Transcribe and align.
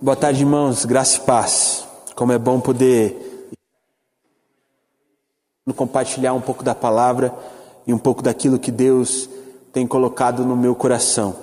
Boa 0.00 0.14
tarde, 0.14 0.42
irmãos. 0.42 0.84
Graça 0.84 1.18
e 1.18 1.20
paz. 1.22 1.84
Como 2.14 2.30
é 2.30 2.38
bom 2.38 2.60
poder 2.60 3.50
compartilhar 5.74 6.34
um 6.34 6.40
pouco 6.40 6.62
da 6.62 6.72
palavra 6.72 7.34
e 7.84 7.92
um 7.92 7.98
pouco 7.98 8.22
daquilo 8.22 8.60
que 8.60 8.70
Deus 8.70 9.28
tem 9.72 9.88
colocado 9.88 10.44
no 10.44 10.56
meu 10.56 10.72
coração. 10.76 11.34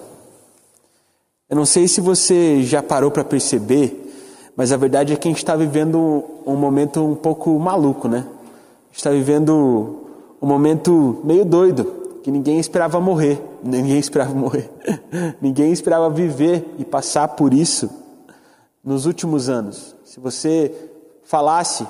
Eu 1.49 1.57
não 1.57 1.65
sei 1.65 1.85
se 1.89 1.99
você 1.99 2.63
já 2.63 2.81
parou 2.81 3.11
para 3.11 3.25
perceber, 3.25 4.49
mas 4.55 4.71
a 4.71 4.77
verdade 4.77 5.11
é 5.11 5.17
que 5.17 5.27
a 5.27 5.31
gente 5.31 5.39
está 5.39 5.57
vivendo 5.57 6.23
um 6.47 6.55
momento 6.55 7.03
um 7.03 7.13
pouco 7.13 7.59
maluco, 7.59 8.07
né? 8.07 8.19
A 8.19 8.87
gente 8.87 8.97
está 8.97 9.09
vivendo 9.09 9.99
um 10.41 10.47
momento 10.47 11.19
meio 11.25 11.43
doido, 11.43 12.21
que 12.23 12.31
ninguém 12.31 12.57
esperava 12.57 13.01
morrer, 13.01 13.37
ninguém 13.61 13.99
esperava 13.99 14.33
morrer, 14.33 14.71
ninguém 15.41 15.73
esperava 15.73 16.09
viver 16.09 16.73
e 16.79 16.85
passar 16.85 17.27
por 17.27 17.53
isso 17.53 18.04
nos 18.85 19.07
últimos 19.07 19.49
anos, 19.49 19.95
se 20.05 20.19
você 20.19 20.71
falasse 21.23 21.87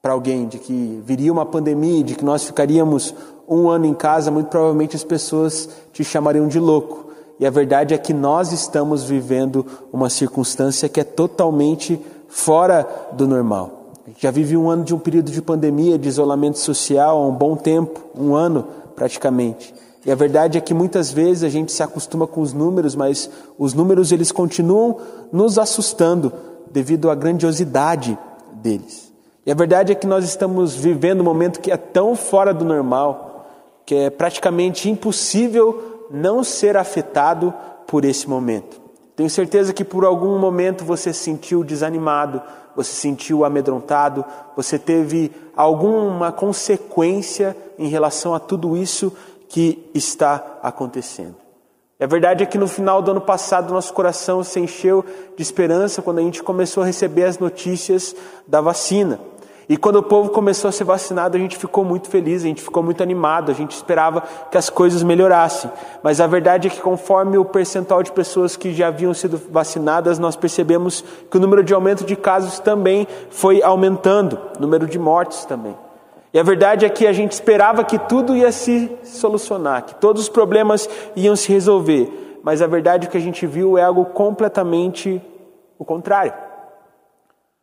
para 0.00 0.14
alguém 0.14 0.48
de 0.48 0.58
que 0.58 1.02
viria 1.04 1.30
uma 1.30 1.44
pandemia, 1.44 2.02
de 2.02 2.14
que 2.14 2.24
nós 2.24 2.42
ficaríamos 2.42 3.14
um 3.46 3.68
ano 3.68 3.84
em 3.84 3.92
casa, 3.92 4.30
muito 4.30 4.46
provavelmente 4.46 4.96
as 4.96 5.04
pessoas 5.04 5.68
te 5.92 6.02
chamariam 6.02 6.48
de 6.48 6.58
louco. 6.58 7.10
E 7.38 7.46
a 7.46 7.50
verdade 7.50 7.92
é 7.92 7.98
que 7.98 8.14
nós 8.14 8.50
estamos 8.50 9.04
vivendo 9.04 9.66
uma 9.92 10.08
circunstância 10.08 10.88
que 10.88 11.00
é 11.00 11.04
totalmente 11.04 12.00
fora 12.28 12.88
do 13.12 13.28
normal. 13.28 13.92
Já 14.18 14.30
vive 14.30 14.56
um 14.56 14.70
ano 14.70 14.84
de 14.84 14.94
um 14.94 14.98
período 14.98 15.30
de 15.30 15.42
pandemia, 15.42 15.98
de 15.98 16.08
isolamento 16.08 16.58
social 16.58 17.18
há 17.18 17.26
um 17.26 17.32
bom 17.32 17.56
tempo, 17.56 18.00
um 18.18 18.34
ano 18.34 18.66
praticamente. 18.94 19.74
E 20.04 20.10
a 20.10 20.14
verdade 20.14 20.56
é 20.56 20.60
que 20.60 20.72
muitas 20.72 21.12
vezes 21.12 21.44
a 21.44 21.48
gente 21.48 21.72
se 21.72 21.82
acostuma 21.82 22.26
com 22.26 22.40
os 22.40 22.52
números, 22.52 22.94
mas 22.94 23.30
os 23.58 23.74
números 23.74 24.12
eles 24.12 24.32
continuam 24.32 24.96
nos 25.30 25.58
assustando 25.58 26.32
devido 26.70 27.10
à 27.10 27.14
grandiosidade 27.14 28.18
deles. 28.54 29.12
E 29.44 29.50
a 29.50 29.54
verdade 29.54 29.92
é 29.92 29.94
que 29.94 30.06
nós 30.06 30.24
estamos 30.24 30.74
vivendo 30.74 31.20
um 31.20 31.24
momento 31.24 31.60
que 31.60 31.70
é 31.70 31.76
tão 31.76 32.14
fora 32.14 32.54
do 32.54 32.64
normal, 32.64 33.46
que 33.84 33.94
é 33.94 34.10
praticamente 34.10 34.88
impossível 34.88 36.06
não 36.10 36.42
ser 36.42 36.76
afetado 36.76 37.52
por 37.86 38.04
esse 38.04 38.28
momento. 38.28 38.80
Tenho 39.16 39.28
certeza 39.28 39.72
que 39.72 39.84
por 39.84 40.04
algum 40.04 40.38
momento 40.38 40.84
você 40.84 41.12
se 41.12 41.24
sentiu 41.24 41.62
desanimado, 41.62 42.40
você 42.74 42.90
se 42.90 43.00
sentiu 43.00 43.44
amedrontado, 43.44 44.24
você 44.56 44.78
teve 44.78 45.30
alguma 45.54 46.32
consequência 46.32 47.56
em 47.78 47.88
relação 47.88 48.34
a 48.34 48.40
tudo 48.40 48.76
isso 48.76 49.12
que 49.50 49.90
está 49.92 50.58
acontecendo. 50.62 51.34
E 51.98 52.04
a 52.04 52.06
verdade 52.06 52.44
é 52.44 52.46
que 52.46 52.56
no 52.56 52.68
final 52.68 53.02
do 53.02 53.10
ano 53.10 53.20
passado 53.20 53.74
nosso 53.74 53.92
coração 53.92 54.42
se 54.42 54.58
encheu 54.58 55.04
de 55.36 55.42
esperança 55.42 56.00
quando 56.00 56.20
a 56.20 56.22
gente 56.22 56.42
começou 56.42 56.82
a 56.82 56.86
receber 56.86 57.24
as 57.24 57.38
notícias 57.38 58.16
da 58.46 58.60
vacina. 58.60 59.20
E 59.68 59.76
quando 59.76 59.96
o 59.96 60.02
povo 60.02 60.30
começou 60.30 60.68
a 60.68 60.72
ser 60.72 60.84
vacinado, 60.84 61.36
a 61.36 61.40
gente 61.40 61.56
ficou 61.56 61.84
muito 61.84 62.08
feliz, 62.08 62.42
a 62.42 62.46
gente 62.46 62.62
ficou 62.62 62.82
muito 62.82 63.02
animado, 63.02 63.50
a 63.50 63.54
gente 63.54 63.72
esperava 63.72 64.22
que 64.50 64.56
as 64.56 64.70
coisas 64.70 65.02
melhorassem. 65.02 65.70
Mas 66.02 66.20
a 66.20 66.26
verdade 66.26 66.68
é 66.68 66.70
que, 66.70 66.80
conforme 66.80 67.36
o 67.36 67.44
percentual 67.44 68.02
de 68.02 68.10
pessoas 68.12 68.56
que 68.56 68.72
já 68.72 68.88
haviam 68.88 69.12
sido 69.12 69.40
vacinadas, 69.50 70.18
nós 70.18 70.36
percebemos 70.36 71.04
que 71.30 71.36
o 71.36 71.40
número 71.40 71.62
de 71.62 71.74
aumento 71.74 72.04
de 72.04 72.16
casos 72.16 72.58
também 72.60 73.06
foi 73.30 73.62
aumentando, 73.62 74.38
o 74.58 74.60
número 74.60 74.86
de 74.86 74.98
mortes 74.98 75.44
também. 75.44 75.76
E 76.32 76.38
a 76.38 76.42
verdade 76.42 76.86
é 76.86 76.88
que 76.88 77.06
a 77.06 77.12
gente 77.12 77.32
esperava 77.32 77.82
que 77.82 77.98
tudo 77.98 78.36
ia 78.36 78.52
se 78.52 78.90
solucionar, 79.02 79.84
que 79.84 79.94
todos 79.96 80.22
os 80.22 80.28
problemas 80.28 80.88
iam 81.16 81.34
se 81.34 81.52
resolver, 81.52 82.38
mas 82.42 82.62
a 82.62 82.66
verdade 82.66 83.08
que 83.08 83.16
a 83.16 83.20
gente 83.20 83.46
viu 83.46 83.76
é 83.76 83.82
algo 83.82 84.06
completamente 84.06 85.20
o 85.78 85.84
contrário. 85.84 86.32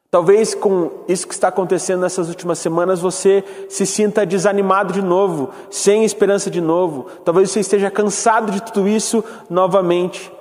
Talvez 0.09 0.55
com 0.55 1.03
isso 1.07 1.27
que 1.27 1.33
está 1.33 1.49
acontecendo 1.49 2.01
nessas 2.01 2.29
últimas 2.29 2.59
semanas 2.59 3.01
você 3.01 3.43
se 3.67 3.85
sinta 3.85 4.25
desanimado 4.25 4.93
de 4.93 5.01
novo, 5.01 5.49
sem 5.69 6.05
esperança 6.05 6.49
de 6.49 6.61
novo. 6.61 7.07
Talvez 7.25 7.51
você 7.51 7.59
esteja 7.59 7.91
cansado 7.91 8.51
de 8.51 8.61
tudo 8.61 8.87
isso 8.87 9.23
novamente. 9.49 10.31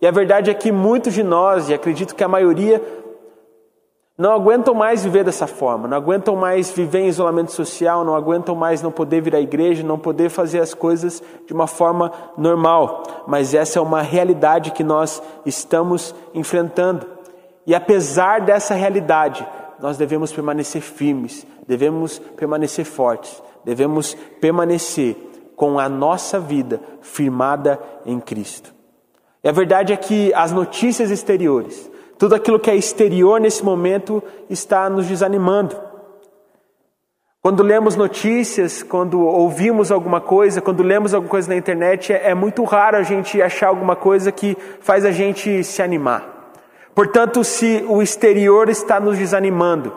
E 0.00 0.06
a 0.06 0.10
verdade 0.10 0.50
é 0.50 0.54
que 0.54 0.70
muitos 0.70 1.14
de 1.14 1.22
nós, 1.22 1.68
e 1.68 1.74
acredito 1.74 2.14
que 2.14 2.22
a 2.22 2.28
maioria, 2.28 2.80
não 4.18 4.32
aguentam 4.32 4.72
mais 4.72 5.04
viver 5.04 5.24
dessa 5.24 5.46
forma, 5.46 5.86
não 5.86 5.96
aguentam 5.96 6.34
mais 6.34 6.70
viver 6.70 7.00
em 7.00 7.08
isolamento 7.08 7.52
social, 7.52 8.02
não 8.02 8.14
aguentam 8.14 8.54
mais 8.54 8.80
não 8.80 8.90
poder 8.90 9.20
vir 9.20 9.36
à 9.36 9.40
igreja, 9.40 9.82
não 9.82 9.98
poder 9.98 10.30
fazer 10.30 10.60
as 10.60 10.72
coisas 10.72 11.22
de 11.46 11.52
uma 11.52 11.66
forma 11.66 12.10
normal. 12.36 13.02
Mas 13.26 13.52
essa 13.52 13.78
é 13.78 13.82
uma 13.82 14.00
realidade 14.00 14.70
que 14.70 14.82
nós 14.82 15.22
estamos 15.44 16.14
enfrentando. 16.32 17.06
E 17.66 17.74
apesar 17.74 18.40
dessa 18.40 18.74
realidade, 18.74 19.46
nós 19.78 19.98
devemos 19.98 20.32
permanecer 20.32 20.80
firmes, 20.80 21.46
devemos 21.66 22.18
permanecer 22.18 22.86
fortes, 22.86 23.42
devemos 23.64 24.14
permanecer 24.40 25.14
com 25.54 25.78
a 25.78 25.90
nossa 25.90 26.40
vida 26.40 26.80
firmada 27.02 27.78
em 28.06 28.18
Cristo. 28.18 28.74
E 29.44 29.48
a 29.48 29.52
verdade 29.52 29.92
é 29.92 29.96
que 29.96 30.32
as 30.32 30.52
notícias 30.52 31.10
exteriores, 31.10 31.90
tudo 32.18 32.34
aquilo 32.34 32.58
que 32.58 32.70
é 32.70 32.76
exterior 32.76 33.40
nesse 33.40 33.64
momento 33.64 34.22
está 34.48 34.88
nos 34.88 35.06
desanimando. 35.06 35.76
Quando 37.42 37.62
lemos 37.62 37.94
notícias, 37.94 38.82
quando 38.82 39.20
ouvimos 39.20 39.92
alguma 39.92 40.20
coisa, 40.20 40.60
quando 40.60 40.82
lemos 40.82 41.14
alguma 41.14 41.30
coisa 41.30 41.48
na 41.48 41.56
internet, 41.56 42.12
é, 42.12 42.30
é 42.30 42.34
muito 42.34 42.64
raro 42.64 42.96
a 42.96 43.02
gente 43.02 43.40
achar 43.40 43.68
alguma 43.68 43.94
coisa 43.94 44.32
que 44.32 44.56
faz 44.80 45.04
a 45.04 45.12
gente 45.12 45.62
se 45.62 45.80
animar. 45.80 46.50
Portanto, 46.94 47.44
se 47.44 47.84
o 47.86 48.02
exterior 48.02 48.68
está 48.68 48.98
nos 48.98 49.18
desanimando, 49.18 49.92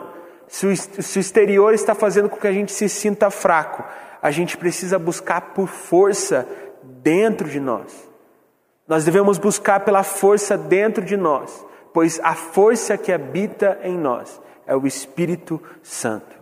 se 0.46 0.66
o, 0.66 0.76
se 0.76 1.18
o 1.18 1.20
exterior 1.20 1.74
está 1.74 1.94
fazendo 1.94 2.28
com 2.28 2.36
que 2.36 2.46
a 2.46 2.52
gente 2.52 2.70
se 2.70 2.88
sinta 2.88 3.30
fraco, 3.30 3.82
a 4.22 4.30
gente 4.30 4.56
precisa 4.56 4.98
buscar 4.98 5.52
por 5.52 5.66
força 5.66 6.46
dentro 7.02 7.48
de 7.48 7.58
nós. 7.58 8.08
Nós 8.86 9.04
devemos 9.04 9.38
buscar 9.38 9.80
pela 9.80 10.02
força 10.02 10.56
dentro 10.58 11.02
de 11.04 11.16
nós 11.16 11.64
pois 11.92 12.20
a 12.22 12.34
força 12.34 12.96
que 12.96 13.12
habita 13.12 13.78
em 13.82 13.96
nós 13.96 14.40
é 14.66 14.76
o 14.76 14.86
Espírito 14.86 15.60
Santo. 15.82 16.38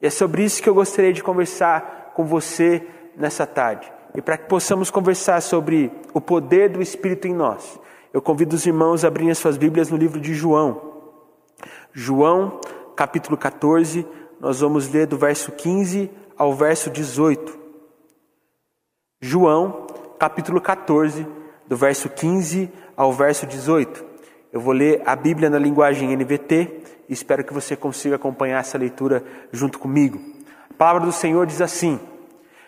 E 0.00 0.06
é 0.06 0.10
sobre 0.10 0.44
isso 0.44 0.62
que 0.62 0.68
eu 0.68 0.74
gostaria 0.74 1.12
de 1.12 1.22
conversar 1.22 2.12
com 2.14 2.24
você 2.24 2.86
nessa 3.16 3.46
tarde. 3.46 3.92
E 4.14 4.22
para 4.22 4.38
que 4.38 4.48
possamos 4.48 4.90
conversar 4.90 5.40
sobre 5.42 5.92
o 6.14 6.20
poder 6.20 6.70
do 6.70 6.80
Espírito 6.80 7.28
em 7.28 7.34
nós, 7.34 7.78
eu 8.12 8.22
convido 8.22 8.56
os 8.56 8.64
irmãos 8.64 9.04
a 9.04 9.08
abrirem 9.08 9.30
as 9.30 9.38
suas 9.38 9.58
Bíblias 9.58 9.90
no 9.90 9.96
livro 9.96 10.18
de 10.18 10.32
João. 10.32 10.94
João, 11.92 12.60
capítulo 12.94 13.36
14, 13.36 14.06
nós 14.40 14.60
vamos 14.60 14.88
ler 14.88 15.06
do 15.06 15.18
verso 15.18 15.52
15 15.52 16.10
ao 16.36 16.54
verso 16.54 16.88
18. 16.88 17.58
João, 19.20 19.86
capítulo 20.18 20.60
14, 20.60 21.26
do 21.66 21.76
verso 21.76 22.08
15 22.08 22.70
ao 22.96 23.12
verso 23.12 23.46
18. 23.46 24.05
Eu 24.56 24.60
vou 24.62 24.72
ler 24.72 25.02
a 25.04 25.14
Bíblia 25.14 25.50
na 25.50 25.58
linguagem 25.58 26.16
NVT 26.16 26.80
e 27.10 27.12
espero 27.12 27.44
que 27.44 27.52
você 27.52 27.76
consiga 27.76 28.16
acompanhar 28.16 28.58
essa 28.58 28.78
leitura 28.78 29.22
junto 29.52 29.78
comigo. 29.78 30.18
A 30.70 30.72
palavra 30.72 31.04
do 31.04 31.12
Senhor 31.12 31.44
diz 31.44 31.60
assim: 31.60 32.00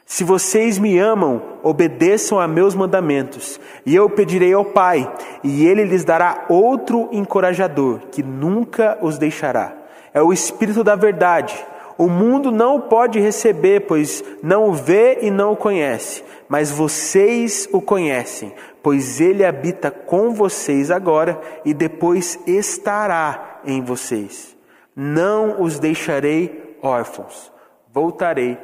Se 0.04 0.22
vocês 0.22 0.78
me 0.78 0.98
amam, 0.98 1.42
obedeçam 1.62 2.38
a 2.38 2.46
meus 2.46 2.74
mandamentos, 2.74 3.58
e 3.86 3.96
eu 3.96 4.10
pedirei 4.10 4.52
ao 4.52 4.66
Pai, 4.66 5.10
e 5.42 5.66
ele 5.66 5.82
lhes 5.82 6.04
dará 6.04 6.44
outro 6.50 7.08
encorajador, 7.10 8.00
que 8.12 8.22
nunca 8.22 8.98
os 9.00 9.16
deixará. 9.16 9.72
É 10.12 10.20
o 10.20 10.30
Espírito 10.30 10.84
da 10.84 10.94
Verdade. 10.94 11.54
O 11.98 12.08
mundo 12.08 12.52
não 12.52 12.76
o 12.76 12.82
pode 12.82 13.18
receber, 13.18 13.80
pois 13.80 14.22
não 14.40 14.68
o 14.68 14.72
vê 14.72 15.18
e 15.22 15.32
não 15.32 15.52
o 15.52 15.56
conhece, 15.56 16.22
mas 16.48 16.70
vocês 16.70 17.68
o 17.72 17.82
conhecem, 17.82 18.54
pois 18.80 19.20
ele 19.20 19.44
habita 19.44 19.90
com 19.90 20.32
vocês 20.32 20.92
agora 20.92 21.40
e 21.64 21.74
depois 21.74 22.38
estará 22.46 23.60
em 23.64 23.82
vocês. 23.82 24.56
Não 24.94 25.60
os 25.60 25.80
deixarei 25.80 26.78
órfãos, 26.80 27.52
voltarei 27.92 28.56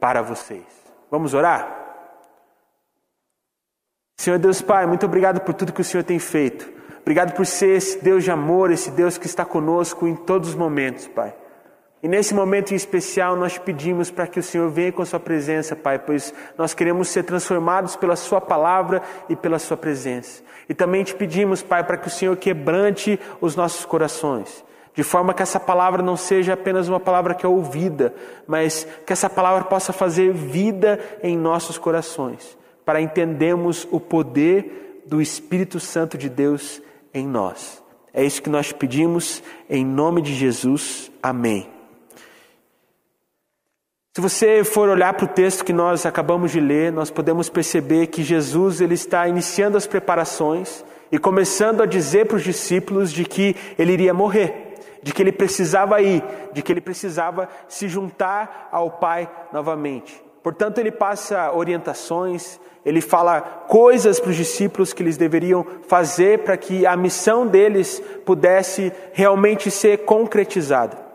para 0.00 0.22
vocês. 0.22 0.64
Vamos 1.10 1.34
orar? 1.34 1.76
Senhor 4.16 4.38
Deus 4.38 4.62
Pai, 4.62 4.86
muito 4.86 5.04
obrigado 5.04 5.40
por 5.40 5.52
tudo 5.52 5.74
que 5.74 5.82
o 5.82 5.84
Senhor 5.84 6.04
tem 6.04 6.18
feito. 6.18 6.72
Obrigado 7.02 7.34
por 7.34 7.44
ser 7.44 7.76
esse 7.76 8.02
Deus 8.02 8.24
de 8.24 8.30
amor, 8.30 8.70
esse 8.70 8.90
Deus 8.90 9.18
que 9.18 9.26
está 9.26 9.44
conosco 9.44 10.06
em 10.06 10.16
todos 10.16 10.50
os 10.50 10.54
momentos, 10.54 11.06
Pai. 11.06 11.34
E 12.02 12.06
nesse 12.06 12.32
momento 12.32 12.72
em 12.72 12.76
especial, 12.76 13.34
nós 13.34 13.58
pedimos 13.58 14.10
para 14.10 14.26
que 14.26 14.38
o 14.38 14.42
Senhor 14.42 14.70
venha 14.70 14.92
com 14.92 15.02
a 15.02 15.06
Sua 15.06 15.18
presença, 15.18 15.74
Pai, 15.74 15.98
pois 15.98 16.32
nós 16.56 16.72
queremos 16.72 17.08
ser 17.08 17.24
transformados 17.24 17.96
pela 17.96 18.14
Sua 18.14 18.40
palavra 18.40 19.02
e 19.28 19.34
pela 19.34 19.58
Sua 19.58 19.76
presença. 19.76 20.42
E 20.68 20.74
também 20.74 21.02
te 21.02 21.14
pedimos, 21.14 21.60
Pai, 21.60 21.82
para 21.82 21.96
que 21.96 22.06
o 22.06 22.10
Senhor 22.10 22.36
quebrante 22.36 23.18
os 23.40 23.56
nossos 23.56 23.84
corações, 23.84 24.64
de 24.94 25.02
forma 25.02 25.34
que 25.34 25.42
essa 25.42 25.58
palavra 25.58 26.00
não 26.00 26.16
seja 26.16 26.52
apenas 26.52 26.88
uma 26.88 27.00
palavra 27.00 27.34
que 27.34 27.44
é 27.44 27.48
ouvida, 27.48 28.14
mas 28.46 28.86
que 29.04 29.12
essa 29.12 29.28
palavra 29.28 29.64
possa 29.64 29.92
fazer 29.92 30.32
vida 30.32 31.00
em 31.20 31.36
nossos 31.36 31.78
corações, 31.78 32.56
para 32.84 33.00
entendermos 33.00 33.88
o 33.90 33.98
poder 33.98 35.02
do 35.04 35.20
Espírito 35.20 35.80
Santo 35.80 36.16
de 36.16 36.28
Deus 36.28 36.80
em 37.12 37.26
nós. 37.26 37.82
É 38.12 38.24
isso 38.24 38.42
que 38.42 38.50
nós 38.50 38.72
pedimos 38.72 39.42
em 39.68 39.84
nome 39.84 40.22
de 40.22 40.34
Jesus. 40.34 41.10
Amém. 41.22 41.77
Se 44.18 44.20
você 44.20 44.64
for 44.64 44.88
olhar 44.88 45.14
para 45.14 45.26
o 45.26 45.28
texto 45.28 45.64
que 45.64 45.72
nós 45.72 46.04
acabamos 46.04 46.50
de 46.50 46.58
ler, 46.58 46.90
nós 46.90 47.08
podemos 47.08 47.48
perceber 47.48 48.08
que 48.08 48.20
Jesus 48.20 48.80
ele 48.80 48.94
está 48.94 49.28
iniciando 49.28 49.76
as 49.76 49.86
preparações 49.86 50.84
e 51.12 51.20
começando 51.20 51.84
a 51.84 51.86
dizer 51.86 52.26
para 52.26 52.36
os 52.36 52.42
discípulos 52.42 53.12
de 53.12 53.24
que 53.24 53.54
ele 53.78 53.92
iria 53.92 54.12
morrer, 54.12 54.74
de 55.04 55.12
que 55.12 55.22
ele 55.22 55.30
precisava 55.30 56.02
ir, 56.02 56.24
de 56.52 56.62
que 56.62 56.72
ele 56.72 56.80
precisava 56.80 57.48
se 57.68 57.86
juntar 57.86 58.68
ao 58.72 58.90
Pai 58.90 59.30
novamente. 59.52 60.20
Portanto, 60.42 60.78
ele 60.78 60.90
passa 60.90 61.52
orientações, 61.52 62.58
ele 62.84 63.00
fala 63.00 63.40
coisas 63.68 64.18
para 64.18 64.30
os 64.30 64.36
discípulos 64.36 64.92
que 64.92 65.00
eles 65.00 65.16
deveriam 65.16 65.64
fazer 65.86 66.40
para 66.40 66.56
que 66.56 66.84
a 66.84 66.96
missão 66.96 67.46
deles 67.46 68.02
pudesse 68.26 68.92
realmente 69.12 69.70
ser 69.70 69.98
concretizada. 69.98 71.07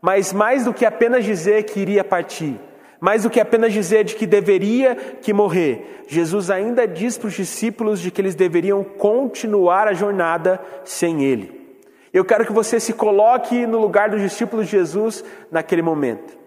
Mas 0.00 0.32
mais 0.32 0.64
do 0.64 0.74
que 0.74 0.84
apenas 0.84 1.24
dizer 1.24 1.64
que 1.64 1.80
iria 1.80 2.02
partir, 2.02 2.58
mais 3.00 3.22
do 3.22 3.30
que 3.30 3.40
apenas 3.40 3.72
dizer 3.72 4.04
de 4.04 4.14
que 4.14 4.26
deveria 4.26 4.94
que 4.94 5.32
morrer, 5.32 6.04
Jesus 6.06 6.50
ainda 6.50 6.86
diz 6.86 7.16
para 7.16 7.28
os 7.28 7.34
discípulos 7.34 8.00
de 8.00 8.10
que 8.10 8.20
eles 8.20 8.34
deveriam 8.34 8.82
continuar 8.82 9.86
a 9.88 9.92
jornada 9.92 10.60
sem 10.84 11.24
ele. 11.24 11.60
Eu 12.12 12.24
quero 12.24 12.44
que 12.44 12.52
você 12.52 12.80
se 12.80 12.92
coloque 12.92 13.66
no 13.66 13.78
lugar 13.78 14.10
dos 14.10 14.20
discípulos 14.20 14.66
de 14.66 14.72
Jesus 14.72 15.24
naquele 15.50 15.82
momento. 15.82 16.40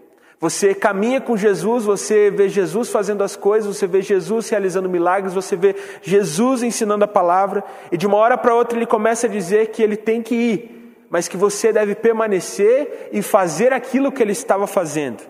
Você 0.44 0.75
caminha 0.75 1.21
com 1.21 1.38
Jesus, 1.38 1.85
você 1.85 2.29
vê 2.29 2.50
Jesus 2.50 2.89
fazendo 2.89 3.23
as 3.23 3.33
coisas, 3.33 3.77
você 3.77 3.88
vê 3.88 4.01
Jesus 4.01 4.50
realizando 4.50 4.89
milagres, 4.89 5.33
você 5.33 5.55
vê 5.55 5.73
Jesus 6.01 6.61
ensinando 6.61 7.05
a 7.05 7.07
palavra, 7.07 7.63
e 7.89 7.95
de 7.95 8.05
uma 8.05 8.17
hora 8.17 8.38
para 8.38 8.53
outra 8.53 8.77
ele 8.77 8.85
começa 8.85 9.25
a 9.25 9.29
dizer 9.29 9.67
que 9.67 9.81
ele 9.81 9.95
tem 9.95 10.21
que 10.21 10.35
ir, 10.35 10.82
mas 11.13 11.27
que 11.27 11.38
você 11.38 11.71
deve 11.71 11.94
permanecer 11.94 13.10
e 13.12 13.21
fazer 13.21 13.71
aquilo 13.71 14.12
que 14.12 14.24
ele 14.24 14.31
estava 14.31 14.65
fazendo. 14.65 15.21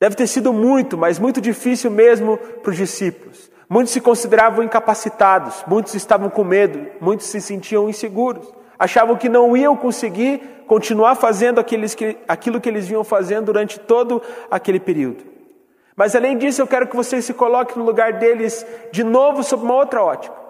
Deve 0.00 0.14
ter 0.14 0.28
sido 0.28 0.52
muito, 0.52 0.96
mas 0.96 1.18
muito 1.18 1.40
difícil 1.40 1.90
mesmo 1.90 2.38
para 2.38 2.70
os 2.70 2.76
discípulos. 2.76 3.50
Muitos 3.68 3.92
se 3.92 4.00
consideravam 4.00 4.62
incapacitados, 4.62 5.64
muitos 5.66 5.94
estavam 5.94 6.30
com 6.30 6.44
medo, 6.44 6.86
muitos 7.00 7.26
se 7.26 7.40
sentiam 7.40 7.88
inseguros, 7.88 8.46
achavam 8.78 9.16
que 9.16 9.28
não 9.28 9.56
iam 9.56 9.76
conseguir 9.76 10.40
continuar 10.68 11.16
fazendo 11.16 11.64
que, 11.64 12.16
aquilo 12.28 12.60
que 12.60 12.68
eles 12.68 12.86
vinham 12.86 13.02
fazendo 13.02 13.46
durante 13.46 13.80
todo 13.80 14.22
aquele 14.48 14.78
período. 14.78 15.24
Mas 15.96 16.14
além 16.14 16.38
disso, 16.38 16.62
eu 16.62 16.68
quero 16.68 16.86
que 16.86 16.94
você 16.94 17.20
se 17.20 17.34
coloque 17.34 17.76
no 17.76 17.84
lugar 17.84 18.12
deles 18.12 18.64
de 18.92 19.02
novo 19.02 19.42
sob 19.42 19.64
uma 19.64 19.74
outra 19.74 20.04
ótica. 20.04 20.45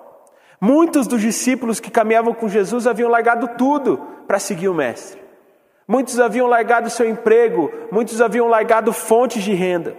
Muitos 0.61 1.06
dos 1.06 1.20
discípulos 1.20 1.81
que 1.81 1.91
caminhavam 1.91 2.32
com 2.32 2.49
Jesus 2.49 2.87
haviam 2.87 3.11
largado 3.11 3.49
tudo 3.58 3.99
para 4.26 4.38
seguir 4.38 4.69
o 4.69 4.75
Mestre. 4.75 5.20
Muitos 5.87 6.19
haviam 6.19 6.49
largado 6.49 6.91
seu 6.91 7.08
emprego, 7.08 7.70
muitos 7.93 8.20
haviam 8.20 8.49
largado 8.49 8.93
fontes 8.93 9.43
de 9.43 9.55
renda. 9.55 9.97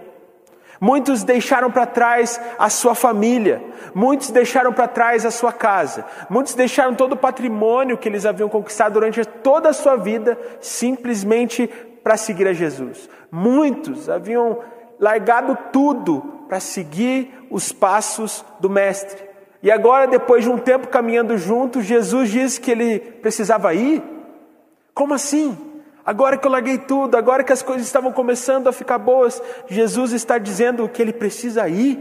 Muitos 0.80 1.24
deixaram 1.24 1.70
para 1.72 1.86
trás 1.86 2.40
a 2.56 2.68
sua 2.70 2.94
família, 2.94 3.60
muitos 3.92 4.30
deixaram 4.30 4.72
para 4.72 4.86
trás 4.86 5.26
a 5.26 5.30
sua 5.30 5.52
casa, 5.52 6.04
muitos 6.30 6.54
deixaram 6.54 6.94
todo 6.94 7.12
o 7.12 7.16
patrimônio 7.16 7.98
que 7.98 8.08
eles 8.08 8.24
haviam 8.24 8.48
conquistado 8.48 8.92
durante 8.92 9.24
toda 9.24 9.70
a 9.70 9.72
sua 9.72 9.96
vida 9.96 10.38
simplesmente 10.60 11.66
para 12.02 12.16
seguir 12.16 12.46
a 12.46 12.52
Jesus. 12.52 13.08
Muitos 13.30 14.08
haviam 14.08 14.60
largado 15.00 15.58
tudo 15.72 16.20
para 16.48 16.60
seguir 16.60 17.46
os 17.50 17.72
passos 17.72 18.44
do 18.60 18.70
Mestre. 18.70 19.27
E 19.62 19.70
agora, 19.70 20.06
depois 20.06 20.44
de 20.44 20.50
um 20.50 20.58
tempo 20.58 20.88
caminhando 20.88 21.36
juntos, 21.36 21.84
Jesus 21.84 22.30
disse 22.30 22.60
que 22.60 22.70
ele 22.70 23.00
precisava 23.00 23.74
ir? 23.74 24.02
Como 24.94 25.14
assim? 25.14 25.56
Agora 26.04 26.38
que 26.38 26.46
eu 26.46 26.50
larguei 26.50 26.78
tudo, 26.78 27.16
agora 27.16 27.44
que 27.44 27.52
as 27.52 27.62
coisas 27.62 27.86
estavam 27.86 28.12
começando 28.12 28.68
a 28.68 28.72
ficar 28.72 28.98
boas, 28.98 29.42
Jesus 29.68 30.12
está 30.12 30.38
dizendo 30.38 30.88
que 30.88 31.02
ele 31.02 31.12
precisa 31.12 31.68
ir? 31.68 31.98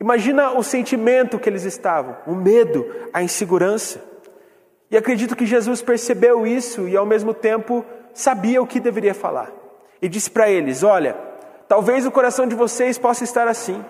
Imagina 0.00 0.50
o 0.50 0.62
sentimento 0.62 1.38
que 1.38 1.48
eles 1.48 1.64
estavam, 1.64 2.16
o 2.26 2.34
medo, 2.34 2.84
a 3.12 3.22
insegurança. 3.22 4.02
E 4.90 4.96
acredito 4.96 5.34
que 5.34 5.46
Jesus 5.46 5.80
percebeu 5.80 6.46
isso 6.46 6.86
e 6.86 6.96
ao 6.96 7.06
mesmo 7.06 7.32
tempo 7.32 7.84
sabia 8.12 8.60
o 8.60 8.66
que 8.66 8.78
deveria 8.78 9.14
falar. 9.14 9.50
E 10.02 10.08
disse 10.08 10.30
para 10.30 10.50
eles: 10.50 10.82
Olha, 10.82 11.16
talvez 11.66 12.04
o 12.04 12.10
coração 12.10 12.46
de 12.46 12.54
vocês 12.54 12.98
possa 12.98 13.24
estar 13.24 13.48
assim, 13.48 13.82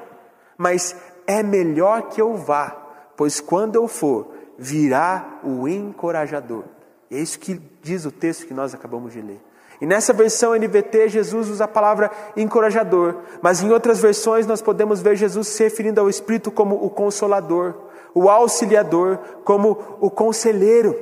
mas 0.57 0.97
é 1.27 1.43
melhor 1.43 2.09
que 2.09 2.21
eu 2.21 2.37
vá, 2.37 2.77
pois 3.17 3.41
quando 3.41 3.77
eu 3.77 3.89
for, 3.89 4.29
virá 4.59 5.41
o 5.43 5.67
encorajador. 5.69 6.65
é 7.11 7.19
isso 7.19 7.39
que 7.39 7.61
diz 7.83 8.05
o 8.05 8.11
texto 8.11 8.47
que 8.47 8.55
nós 8.55 8.75
acabamos 8.75 9.13
de 9.13 9.21
ler. 9.21 9.41
E 9.81 9.87
nessa 9.87 10.13
versão 10.13 10.55
NVT, 10.55 11.09
Jesus 11.09 11.51
usa 11.51 11.65
a 11.65 11.69
palavra 11.69 12.11
encorajador, 12.37 13.17
mas 13.43 13.63
em 13.63 13.71
outras 13.71 14.01
versões 14.01 14.47
nós 14.47 14.63
podemos 14.63 15.03
ver 15.03 15.17
Jesus 15.17 15.49
se 15.49 15.63
referindo 15.65 16.01
ao 16.01 16.09
Espírito 16.09 16.51
como 16.51 16.77
o 16.77 16.89
consolador, 16.89 17.75
o 18.15 18.31
auxiliador, 18.31 19.19
como 19.45 19.99
o 20.01 20.11
conselheiro. 20.11 20.97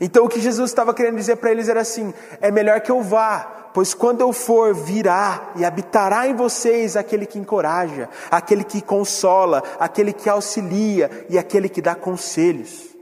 Então 0.00 0.24
o 0.24 0.28
que 0.28 0.40
Jesus 0.40 0.70
estava 0.70 0.94
querendo 0.94 1.16
dizer 1.16 1.36
para 1.36 1.50
eles 1.50 1.68
era 1.68 1.80
assim: 1.80 2.14
é 2.40 2.50
melhor 2.50 2.80
que 2.80 2.90
eu 2.90 3.02
vá, 3.02 3.63
pois 3.74 3.92
quando 3.92 4.20
eu 4.20 4.32
for, 4.32 4.72
virá 4.72 5.50
e 5.56 5.64
habitará 5.64 6.28
em 6.28 6.34
vocês 6.34 6.96
aquele 6.96 7.26
que 7.26 7.40
encoraja, 7.40 8.08
aquele 8.30 8.62
que 8.62 8.80
consola, 8.80 9.64
aquele 9.80 10.12
que 10.12 10.30
auxilia 10.30 11.26
e 11.28 11.36
aquele 11.36 11.68
que 11.68 11.82
dá 11.82 11.96
conselhos. 11.96 12.94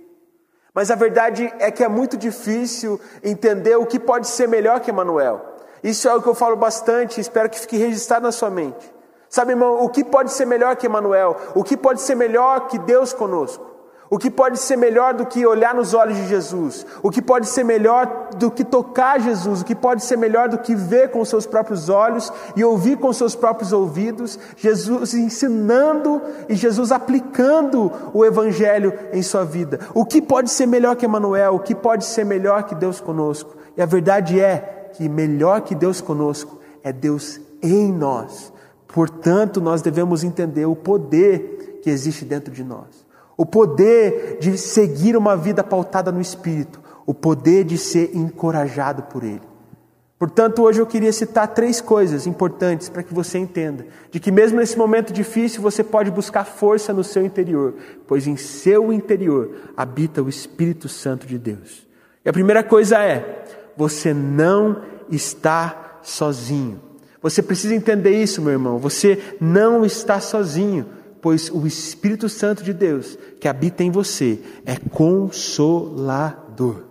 Mas 0.75 0.91
a 0.91 0.95
verdade 0.95 1.53
é 1.59 1.71
que 1.71 1.85
é 1.85 1.89
muito 1.89 2.17
difícil 2.17 2.99
entender 3.23 3.77
o 3.77 3.85
que 3.85 4.01
pode 4.01 4.27
ser 4.27 4.49
melhor 4.49 4.81
que 4.81 4.91
Emanuel. 4.91 5.43
Isso 5.85 6.09
é 6.09 6.15
o 6.15 6.23
que 6.23 6.29
eu 6.29 6.35
falo 6.35 6.57
bastante, 6.57 7.21
espero 7.21 7.51
que 7.51 7.61
fique 7.61 7.77
registrado 7.77 8.25
na 8.25 8.33
sua 8.33 8.49
mente. 8.49 8.91
Sabe, 9.29 9.53
irmão, 9.53 9.85
o 9.85 9.91
que 9.91 10.03
pode 10.03 10.33
ser 10.33 10.47
melhor 10.47 10.75
que 10.77 10.87
Emanuel? 10.87 11.37
O 11.55 11.63
que 11.63 11.77
pode 11.77 12.01
ser 12.01 12.15
melhor 12.15 12.69
que 12.69 12.79
Deus 12.79 13.13
conosco? 13.13 13.72
O 14.13 14.19
que 14.19 14.31
pode 14.31 14.59
ser 14.59 14.77
melhor 14.77 15.15
do 15.15 15.25
que 15.25 15.47
olhar 15.47 15.75
nos 15.75 15.95
olhos 15.95 16.19
de 16.19 16.29
Jesus? 16.29 16.85
O 17.03 17.11
que 17.11 17.23
pode 17.23 17.49
ser 17.49 17.65
melhor 17.65 18.29
do 18.37 18.51
que 18.51 18.63
tocar 18.63 19.19
Jesus? 19.19 19.63
O 19.63 19.65
que 19.65 19.75
pode 19.75 20.05
ser 20.05 20.19
melhor 20.19 20.51
do 20.51 20.59
que 20.59 20.75
ver 20.75 21.11
com 21.11 21.25
seus 21.25 21.47
próprios 21.47 21.89
olhos 21.89 22.31
e 22.55 22.63
ouvir 22.63 22.99
com 22.99 23.11
seus 23.11 23.35
próprios 23.35 23.73
ouvidos? 23.73 24.39
Jesus 24.55 25.15
ensinando 25.15 26.21
e 26.47 26.55
Jesus 26.55 26.93
aplicando 26.93 27.91
o 28.13 28.23
Evangelho 28.23 28.93
em 29.15 29.23
sua 29.23 29.47
vida. 29.47 29.81
O 29.95 30.05
que 30.05 30.21
pode 30.21 30.51
ser 30.51 30.67
melhor 30.67 30.95
que 30.95 31.07
Emmanuel? 31.07 31.55
O 31.55 31.61
que 31.61 31.75
pode 31.75 32.05
ser 32.05 32.27
melhor 32.27 32.65
que 32.65 32.75
Deus 32.75 33.01
conosco? 33.01 33.57
E 33.79 33.81
a 33.81 33.87
verdade 33.87 34.39
é 34.39 34.91
que 34.93 35.09
melhor 35.09 35.63
que 35.63 35.75
Deus 35.75 36.03
conosco 36.03 36.59
é 36.85 36.93
Deus 36.93 37.41
em 37.63 37.91
nós. 37.91 38.53
Portanto, 38.89 39.59
nós 39.59 39.81
devemos 39.81 40.23
entender 40.23 40.67
o 40.67 40.77
poder 40.77 41.81
que 41.83 41.89
existe 41.89 42.27
dentro 42.27 42.53
de 42.53 42.63
nós 42.63 43.02
o 43.43 43.45
poder 43.45 44.39
de 44.41 44.57
seguir 44.57 45.17
uma 45.17 45.37
vida 45.37 45.65
pautada 45.65 46.13
no 46.13 46.21
Espírito, 46.21 46.81
o 47.05 47.13
poder 47.13 47.65
de 47.65 47.77
ser 47.77 48.15
encorajado 48.15 49.03
por 49.03 49.25
Ele. 49.25 49.43
Portanto, 50.17 50.63
hoje 50.63 50.81
eu 50.81 50.87
queria 50.87 51.13
citar 51.13 51.49
três 51.49 51.81
coisas 51.81 52.25
importantes 52.25 52.89
para 52.89 53.03
que 53.03 53.13
você 53.13 53.39
entenda 53.39 53.85
de 54.13 54.21
que, 54.21 54.31
mesmo 54.31 54.59
nesse 54.59 54.79
momento 54.79 55.13
difícil, 55.13 55.61
você 55.61 55.83
pode 55.83 56.09
buscar 56.09 56.45
força 56.45 56.93
no 56.93 57.03
seu 57.03 57.27
interior, 57.27 57.75
pois 58.07 58.29
em 58.29 58.37
seu 58.37 58.93
interior 58.93 59.51
habita 59.77 60.23
o 60.23 60.29
Espírito 60.29 60.89
Santo 60.89 61.27
de 61.27 61.37
Deus. 61.37 61.85
E 62.25 62.29
a 62.29 62.33
primeira 62.33 62.63
coisa 62.63 63.03
é: 63.03 63.45
você 63.77 64.15
não 64.15 64.83
está 65.11 65.99
sozinho. 66.01 66.81
Você 67.21 67.43
precisa 67.43 67.75
entender 67.75 68.23
isso, 68.23 68.41
meu 68.41 68.53
irmão. 68.53 68.79
Você 68.79 69.21
não 69.41 69.85
está 69.85 70.21
sozinho 70.21 71.02
pois 71.23 71.49
o 71.51 71.67
Espírito 71.67 72.29
Santo 72.29 72.65
de 72.65 72.75
Deus 72.75 73.17
que 73.41 73.47
habita 73.47 73.85
em 73.85 73.91
você 73.91 74.41
é 74.67 74.77
consolador. 74.77 76.83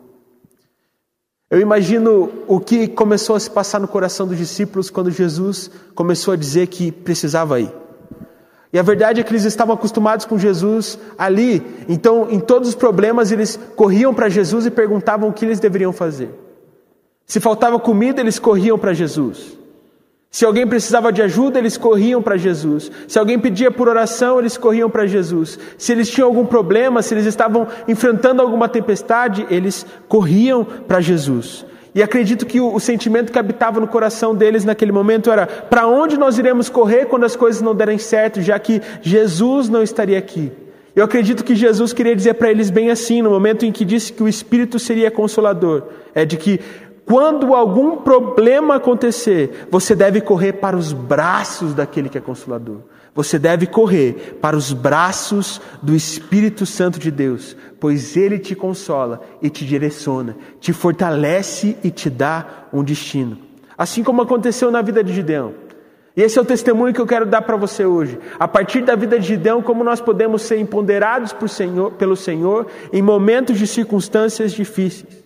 Eu 1.50 1.60
imagino 1.60 2.32
o 2.48 2.62
que 2.62 2.88
começou 2.88 3.36
a 3.36 3.40
se 3.40 3.52
passar 3.52 3.82
no 3.82 3.90
coração 3.90 4.26
dos 4.26 4.38
discípulos 4.38 4.90
quando 4.90 5.12
Jesus 5.12 5.70
começou 5.94 6.34
a 6.34 6.38
dizer 6.38 6.68
que 6.68 6.94
precisava 6.94 7.60
ir. 7.60 7.74
E 8.72 8.80
a 8.80 8.82
verdade 8.82 9.20
é 9.20 9.24
que 9.24 9.34
eles 9.34 9.44
estavam 9.44 9.76
acostumados 9.76 10.26
com 10.26 10.40
Jesus 10.40 10.98
ali, 11.18 11.62
então 11.90 12.32
em 12.32 12.40
todos 12.40 12.70
os 12.70 12.76
problemas 12.76 13.34
eles 13.34 13.60
corriam 13.76 14.14
para 14.14 14.30
Jesus 14.30 14.66
e 14.66 14.72
perguntavam 14.72 15.28
o 15.28 15.34
que 15.34 15.44
eles 15.44 15.60
deveriam 15.60 15.92
fazer. 15.92 16.34
Se 17.26 17.42
faltava 17.42 17.78
comida, 17.78 18.22
eles 18.22 18.40
corriam 18.40 18.80
para 18.80 18.94
Jesus. 18.94 19.60
Se 20.34 20.46
alguém 20.46 20.66
precisava 20.66 21.12
de 21.12 21.22
ajuda, 21.22 21.60
eles 21.60 21.76
corriam 21.76 22.22
para 22.22 22.38
Jesus. 22.38 22.90
Se 23.06 23.20
alguém 23.20 23.38
pedia 23.38 23.70
por 23.70 23.90
oração, 23.90 24.40
eles 24.40 24.56
corriam 24.56 24.90
para 24.90 25.06
Jesus. 25.06 25.60
Se 25.78 25.92
eles 25.92 26.10
tinham 26.10 26.30
algum 26.30 26.46
problema, 26.46 27.02
se 27.02 27.14
eles 27.14 27.26
estavam 27.26 27.68
enfrentando 27.86 28.42
alguma 28.42 28.70
tempestade, 28.70 29.46
eles 29.50 29.86
corriam 30.08 30.64
para 30.64 31.02
Jesus. 31.02 31.66
E 31.94 32.02
acredito 32.02 32.46
que 32.46 32.62
o, 32.62 32.74
o, 32.74 32.80
sentimento 32.80 33.30
que 33.30 33.38
habitava 33.38 33.82
no 33.82 33.88
coração 33.88 34.34
deles 34.34 34.64
naquele 34.64 34.94
momento 34.94 35.30
era: 35.30 35.46
para 35.46 35.86
onde 35.86 36.18
nós 36.18 36.38
iremos 36.38 36.70
correr 36.70 37.08
quando 37.08 37.26
as 37.26 37.36
coisas 37.36 37.62
não 37.62 37.76
derem 37.76 37.98
certo, 37.98 38.42
já 38.42 38.58
que 38.58 38.82
Jesus 39.02 39.68
não 39.68 39.84
estaria 39.84 40.18
aqui? 40.18 40.50
Eu 40.96 41.04
acredito 41.04 41.44
que 41.44 41.56
Jesus 41.56 41.92
queria 41.92 42.16
dizer 42.16 42.36
para 42.36 42.50
eles 42.50 42.70
bem 42.70 42.90
assim, 42.90 43.22
no 43.22 43.30
momento 43.30 43.66
em 43.66 43.72
que 43.72 43.84
disse 43.84 44.14
que 44.14 44.24
o 44.24 44.30
Espírito 44.30 44.80
seria 44.80 45.12
consolador, 45.12 45.84
é 46.16 46.24
de 46.24 46.38
que 46.38 46.62
quando 47.06 47.54
algum 47.54 47.98
problema 47.98 48.76
acontecer, 48.76 49.68
você 49.70 49.96
deve 49.96 50.22
correr 50.22 50.54
para 50.54 50.78
os 50.78 50.94
braços 50.94 51.74
daquele 51.74 52.10
que 52.10 52.18
é 52.18 52.22
consolador. 52.22 52.80
Você 53.14 53.38
deve 53.38 53.68
correr 53.68 54.38
para 54.42 54.56
os 54.56 54.72
braços 54.72 55.60
do 55.82 55.94
Espírito 55.94 56.66
Santo 56.66 56.98
de 56.98 57.12
Deus, 57.12 57.58
pois 57.80 58.16
ele 58.16 58.40
te 58.40 58.56
consola 58.56 59.22
e 59.42 59.50
te 59.50 59.66
direciona, 59.66 60.38
te 60.62 60.72
fortalece 60.72 61.78
e 61.84 61.92
te 61.92 62.10
dá 62.10 62.68
um 62.72 62.84
destino. 62.84 63.38
Assim 63.78 64.04
como 64.04 64.22
aconteceu 64.22 64.72
na 64.72 64.82
vida 64.82 65.04
de 65.04 65.14
Gideão. 65.14 65.54
E 66.16 66.22
esse 66.22 66.38
é 66.38 66.42
o 66.42 66.46
testemunho 66.46 66.94
que 66.94 67.02
eu 67.02 67.08
quero 67.08 67.26
dar 67.26 67.42
para 67.42 67.58
você 67.58 67.86
hoje. 67.86 68.18
A 68.40 68.48
partir 68.48 68.82
da 68.82 68.96
vida 68.96 69.20
de 69.20 69.28
Gideão, 69.28 69.62
como 69.62 69.84
nós 69.84 70.00
podemos 70.00 70.44
ser 70.44 70.60
empoderados 70.60 71.36
Senhor, 71.50 71.92
pelo 71.94 72.16
Senhor 72.16 72.68
em 72.94 73.02
momentos 73.02 73.58
de 73.58 73.68
circunstâncias 73.68 74.54
difíceis. 74.54 75.22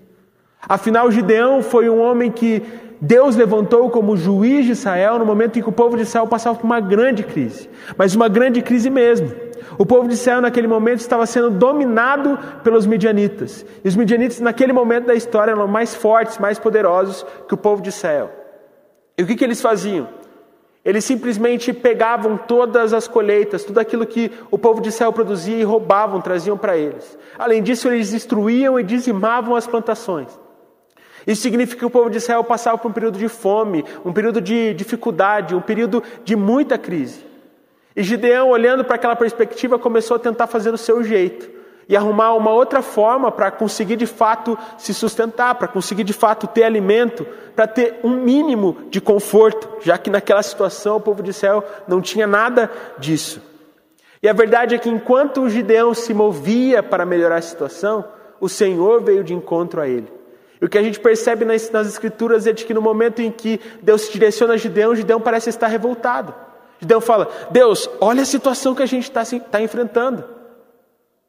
Afinal, 0.68 1.12
Gideão 1.12 1.62
foi 1.62 1.90
um 1.90 2.02
homem 2.02 2.32
que 2.32 2.64
Deus 3.00 3.36
levantou 3.36 3.90
como 3.90 4.18
juiz 4.18 4.66
de 4.66 4.72
Israel 4.72 5.20
no 5.20 5.26
momento 5.26 5.60
em 5.60 5.62
que 5.62 5.70
o 5.70 5.72
povo 5.72 5.96
de 5.96 6.04
Israel 6.04 6.28
passava 6.28 6.58
por 6.58 6.66
uma 6.66 6.80
grande 6.80 7.24
crise, 7.24 7.70
mas 7.98 8.16
uma 8.16 8.28
grande 8.28 8.62
crise 8.62 8.90
mesmo. 8.90 9.32
O 9.78 9.86
povo 9.86 10.08
de 10.08 10.14
Israel 10.14 10.42
naquele 10.42 10.68
momento 10.68 11.00
estava 11.00 11.26
sendo 11.26 11.50
dominado 11.50 12.40
pelos 12.64 12.86
midianitas. 12.86 13.66
E 13.84 13.88
os 13.88 13.96
midianitas 13.96 14.40
naquele 14.40 14.72
momento 14.72 15.08
da 15.08 15.16
história 15.16 15.52
eram 15.52 15.68
mais 15.68 15.94
fortes, 15.94 16.38
mais 16.38 16.58
poderosos 16.58 17.26
que 17.48 17.54
o 17.54 17.58
povo 17.58 17.82
de 17.82 17.90
Israel. 17.90 18.32
E 19.18 19.24
o 19.24 19.26
que, 19.26 19.36
que 19.36 19.44
eles 19.44 19.62
faziam? 19.62 20.08
Eles 20.84 21.04
simplesmente 21.04 21.74
pegavam 21.74 22.38
todas 22.38 22.94
as 22.94 23.08
colheitas, 23.08 23.64
tudo 23.64 23.80
aquilo 23.80 24.06
que 24.06 24.32
o 24.52 24.58
povo 24.58 24.80
de 24.80 24.90
Israel 24.90 25.12
produzia 25.12 25.58
e 25.58 25.64
roubavam, 25.64 26.22
traziam 26.22 26.58
para 26.58 26.78
eles. 26.78 27.18
Além 27.38 27.62
disso, 27.62 27.90
eles 27.90 28.12
destruíam 28.12 28.80
e 28.80 28.84
dizimavam 28.84 29.56
as 29.56 29.66
plantações. 29.66 30.45
Isso 31.26 31.42
significa 31.42 31.80
que 31.80 31.86
o 31.86 31.90
povo 31.90 32.10
de 32.10 32.18
Israel 32.18 32.44
passava 32.44 32.78
por 32.78 32.90
um 32.90 32.94
período 32.94 33.18
de 33.18 33.28
fome, 33.28 33.84
um 34.04 34.14
período 34.14 34.40
de 34.40 34.74
dificuldade, 34.74 35.56
um 35.56 35.62
período 35.62 36.04
de 36.24 36.36
muita 36.36 36.78
crise. 36.78 37.26
E 37.96 38.04
Gideão, 38.04 38.50
olhando 38.50 38.84
para 38.84 38.96
aquela 38.96 39.16
perspectiva, 39.16 39.80
começou 39.80 40.16
a 40.16 40.20
tentar 40.20 40.48
fazer 40.48 40.72
do 40.72 40.78
seu 40.78 41.04
jeito 41.04 41.50
e 41.88 41.96
arrumar 41.96 42.34
uma 42.34 42.52
outra 42.52 42.82
forma 42.82 43.32
para 43.32 43.52
conseguir 43.52 43.96
de 43.96 44.06
fato 44.06 44.58
se 44.78 44.94
sustentar, 44.94 45.56
para 45.56 45.68
conseguir 45.68 46.04
de 46.04 46.14
fato 46.14 46.48
ter 46.48 46.64
alimento, 46.64 47.26
para 47.56 47.68
ter 47.68 48.00
um 48.04 48.10
mínimo 48.10 48.78
de 48.90 49.00
conforto, 49.00 49.70
já 49.82 49.98
que 49.98 50.10
naquela 50.10 50.44
situação 50.44 50.98
o 50.98 51.02
povo 51.02 51.24
de 51.24 51.30
Israel 51.30 51.64
não 51.88 52.02
tinha 52.02 52.28
nada 52.28 52.70
disso. 52.98 53.42
E 54.22 54.28
a 54.28 54.34
verdade 54.34 54.76
é 54.76 54.78
que 54.78 54.90
enquanto 54.90 55.42
o 55.42 55.50
Gideão 55.50 55.94
se 55.94 56.14
movia 56.14 56.82
para 56.82 57.06
melhorar 57.06 57.38
a 57.38 57.42
situação, 57.42 58.04
o 58.40 58.50
Senhor 58.50 59.02
veio 59.04 59.24
de 59.24 59.34
encontro 59.34 59.80
a 59.80 59.88
ele. 59.88 60.15
E 60.62 60.66
o 60.66 60.70
que 60.70 60.78
a 60.78 60.84
gente 60.84 61.00
percebe 61.00 61.44
nas, 61.44 61.70
nas 61.72 61.88
Escrituras 61.88 62.48
é 62.48 62.54
de 62.54 62.66
que 62.66 62.74
no 62.74 62.82
momento 62.82 63.22
em 63.22 63.32
que 63.32 63.60
Deus 63.82 64.04
se 64.04 64.14
direciona 64.14 64.54
a 64.54 64.58
Gideão, 64.58 64.96
Gideão 64.96 65.20
parece 65.20 65.50
estar 65.50 65.68
revoltado. 65.68 66.34
Gideão 66.80 67.02
fala: 67.02 67.30
Deus, 67.52 67.90
olha 68.00 68.22
a 68.22 68.26
situação 68.26 68.74
que 68.74 68.84
a 68.84 68.86
gente 68.86 69.04
está 69.04 69.24
tá 69.52 69.62
enfrentando. 69.62 70.24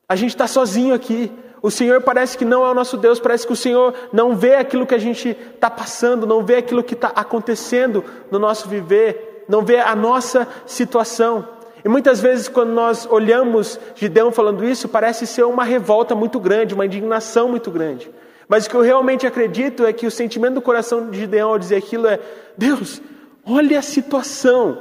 A 0.08 0.14
gente 0.14 0.30
está 0.30 0.46
sozinho 0.46 0.94
aqui. 0.94 1.32
O 1.60 1.70
Senhor 1.70 2.00
parece 2.02 2.38
que 2.38 2.44
não 2.44 2.64
é 2.64 2.70
o 2.70 2.74
nosso 2.74 2.96
Deus, 2.96 3.18
parece 3.18 3.46
que 3.46 3.52
o 3.52 3.56
Senhor 3.56 3.92
não 4.12 4.36
vê 4.36 4.54
aquilo 4.54 4.86
que 4.86 4.94
a 4.94 4.98
gente 4.98 5.30
está 5.30 5.68
passando, 5.68 6.26
não 6.26 6.44
vê 6.44 6.56
aquilo 6.56 6.82
que 6.82 6.94
está 6.94 7.08
acontecendo 7.08 8.04
no 8.30 8.38
nosso 8.38 8.68
viver, 8.68 9.44
não 9.48 9.62
vê 9.62 9.80
a 9.80 9.96
nossa 9.96 10.46
situação. 10.64 11.48
E 11.84 11.88
muitas 11.88 12.20
vezes, 12.20 12.46
quando 12.46 12.70
nós 12.70 13.06
olhamos 13.10 13.80
Gideão 13.94 14.30
falando 14.30 14.64
isso, 14.64 14.88
parece 14.88 15.26
ser 15.26 15.44
uma 15.44 15.64
revolta 15.64 16.14
muito 16.14 16.38
grande, 16.38 16.74
uma 16.74 16.86
indignação 16.86 17.48
muito 17.48 17.70
grande. 17.70 18.10
Mas 18.48 18.66
o 18.66 18.70
que 18.70 18.76
eu 18.76 18.80
realmente 18.80 19.26
acredito 19.26 19.84
é 19.84 19.92
que 19.92 20.06
o 20.06 20.10
sentimento 20.10 20.54
do 20.54 20.62
coração 20.62 21.10
de 21.10 21.18
Gideão 21.18 21.50
ao 21.50 21.58
dizer 21.58 21.76
aquilo 21.76 22.06
é: 22.06 22.20
Deus, 22.56 23.02
olha 23.44 23.78
a 23.78 23.82
situação. 23.82 24.80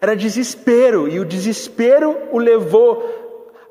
Era 0.00 0.16
desespero, 0.16 1.08
e 1.08 1.20
o 1.20 1.24
desespero 1.24 2.16
o 2.32 2.38
levou 2.38 3.08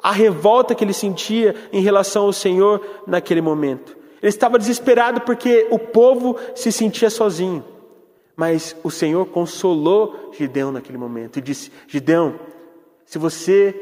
à 0.01 0.13
revolta 0.13 0.73
que 0.73 0.83
ele 0.83 0.93
sentia 0.93 1.53
em 1.73 1.81
relação 1.81 2.23
ao 2.23 2.33
Senhor 2.33 2.81
naquele 3.05 3.41
momento. 3.41 3.97
Ele 4.21 4.29
estava 4.29 4.57
desesperado 4.57 5.21
porque 5.21 5.67
o 5.69 5.77
povo 5.77 6.37
se 6.55 6.71
sentia 6.71 7.09
sozinho. 7.09 7.65
Mas 8.35 8.75
o 8.81 8.89
Senhor 8.89 9.25
consolou 9.25 10.31
Gideão 10.37 10.71
naquele 10.71 10.97
momento 10.97 11.37
e 11.37 11.41
disse: 11.41 11.71
Gideão, 11.87 12.39
se 13.05 13.17
você 13.17 13.75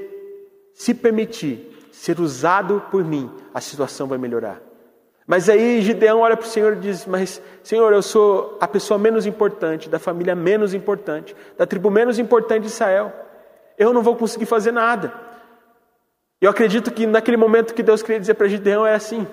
se 0.73 0.93
permitir 0.93 1.77
ser 1.91 2.19
usado 2.19 2.81
por 2.89 3.03
mim, 3.03 3.29
a 3.53 3.61
situação 3.61 4.07
vai 4.07 4.17
melhorar. 4.17 4.68
Mas 5.29 5.47
aí 5.47 5.79
Gideão 5.83 6.21
olha 6.21 6.35
para 6.35 6.47
o 6.47 6.49
Senhor 6.49 6.73
e 6.73 6.77
diz: 6.77 7.05
Mas, 7.05 7.39
Senhor, 7.61 7.93
eu 7.93 8.01
sou 8.01 8.57
a 8.59 8.67
pessoa 8.67 8.97
menos 8.97 9.27
importante, 9.27 9.87
da 9.87 9.99
família 9.99 10.33
menos 10.33 10.73
importante, 10.73 11.35
da 11.55 11.67
tribo 11.67 11.91
menos 11.91 12.17
importante 12.17 12.63
de 12.63 12.69
Israel. 12.69 13.13
Eu 13.77 13.93
não 13.93 14.01
vou 14.01 14.15
conseguir 14.15 14.47
fazer 14.47 14.71
nada. 14.71 15.13
Eu 16.41 16.49
acredito 16.49 16.89
que 16.89 17.05
naquele 17.05 17.37
momento 17.37 17.75
que 17.75 17.83
Deus 17.83 18.01
queria 18.01 18.19
dizer 18.19 18.33
para 18.33 18.47
Gideão 18.47 18.87
é 18.87 18.95
assim: 18.95 19.27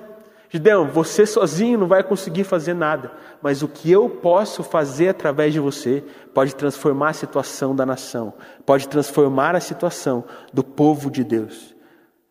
Gideão, 0.50 0.86
você 0.86 1.24
sozinho 1.24 1.78
não 1.78 1.86
vai 1.86 2.02
conseguir 2.02 2.44
fazer 2.44 2.74
nada, 2.74 3.12
mas 3.40 3.62
o 3.62 3.68
que 3.68 3.90
eu 3.90 4.06
posso 4.06 4.62
fazer 4.62 5.08
através 5.08 5.54
de 5.54 5.60
você 5.60 6.04
pode 6.34 6.54
transformar 6.54 7.08
a 7.08 7.14
situação 7.14 7.74
da 7.74 7.86
nação, 7.86 8.34
pode 8.66 8.86
transformar 8.86 9.56
a 9.56 9.60
situação 9.60 10.24
do 10.52 10.62
povo 10.62 11.10
de 11.10 11.24
Deus. 11.24 11.74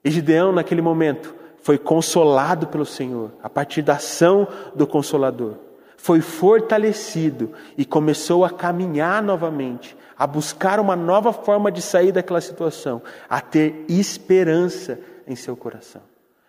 E 0.03 0.11
Gideão, 0.11 0.51
naquele 0.51 0.83
momento, 0.83 1.33
foi 1.65 1.79
consolado 1.79 2.67
pelo 2.67 2.85
Senhor, 2.85 3.31
a 3.41 3.49
partir 3.49 3.81
da 3.81 3.93
ação 3.93 4.47
do 4.75 4.85
Consolador. 4.85 5.55
Foi 5.97 6.21
fortalecido 6.21 7.53
e 7.75 7.83
começou 7.83 8.45
a 8.45 8.51
caminhar 8.51 9.23
novamente, 9.23 9.97
a 10.15 10.27
buscar 10.27 10.79
uma 10.79 10.95
nova 10.95 11.33
forma 11.33 11.71
de 11.71 11.81
sair 11.81 12.11
daquela 12.11 12.39
situação, 12.39 13.01
a 13.27 13.41
ter 13.41 13.83
esperança 13.89 14.99
em 15.25 15.35
seu 15.35 15.57
coração. 15.57 16.03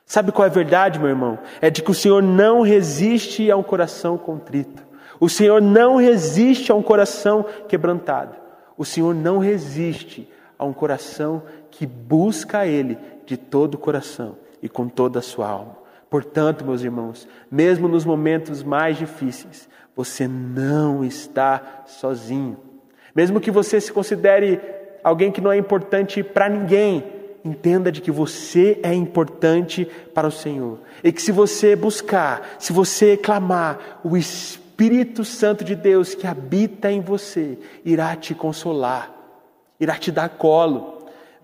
Sabe 0.04 0.32
qual 0.32 0.44
é 0.44 0.50
a 0.50 0.52
verdade, 0.52 0.98
meu 0.98 1.08
irmão? 1.08 1.38
É 1.62 1.70
de 1.70 1.80
que 1.80 1.90
o 1.90 1.94
Senhor 1.94 2.22
não 2.22 2.60
resiste 2.60 3.50
a 3.50 3.56
um 3.56 3.62
coração 3.62 4.18
contrito. 4.18 4.82
O 5.18 5.30
Senhor 5.30 5.62
não 5.62 5.96
resiste 5.96 6.70
a 6.70 6.74
um 6.74 6.82
coração 6.82 7.42
quebrantado. 7.66 8.36
O 8.76 8.84
Senhor 8.84 9.14
não 9.14 9.38
resiste 9.38 10.30
a 10.58 10.66
um 10.66 10.74
coração 10.74 11.42
que 11.70 11.86
busca 11.86 12.66
Ele 12.66 12.98
de 13.24 13.38
todo 13.38 13.76
o 13.76 13.78
coração 13.78 14.44
e 14.66 14.68
com 14.68 14.88
toda 14.88 15.20
a 15.20 15.22
sua 15.22 15.48
alma. 15.48 15.78
Portanto, 16.10 16.64
meus 16.64 16.82
irmãos, 16.82 17.26
mesmo 17.50 17.88
nos 17.88 18.04
momentos 18.04 18.62
mais 18.62 18.98
difíceis, 18.98 19.68
você 19.94 20.28
não 20.28 21.04
está 21.04 21.84
sozinho. 21.86 22.58
Mesmo 23.14 23.40
que 23.40 23.50
você 23.50 23.80
se 23.80 23.92
considere 23.92 24.60
alguém 25.02 25.30
que 25.32 25.40
não 25.40 25.52
é 25.52 25.56
importante 25.56 26.22
para 26.22 26.48
ninguém, 26.48 27.04
entenda 27.44 27.90
de 27.90 28.00
que 28.00 28.10
você 28.10 28.78
é 28.82 28.92
importante 28.92 29.88
para 30.12 30.26
o 30.26 30.32
Senhor. 30.32 30.80
E 31.02 31.12
que 31.12 31.22
se 31.22 31.30
você 31.32 31.76
buscar, 31.76 32.56
se 32.58 32.72
você 32.72 33.16
clamar, 33.16 34.00
o 34.02 34.16
Espírito 34.16 35.24
Santo 35.24 35.64
de 35.64 35.76
Deus 35.76 36.14
que 36.14 36.26
habita 36.26 36.90
em 36.90 37.00
você 37.00 37.56
irá 37.84 38.14
te 38.16 38.34
consolar, 38.34 39.14
irá 39.78 39.94
te 39.94 40.10
dar 40.10 40.28
colo 40.28 40.95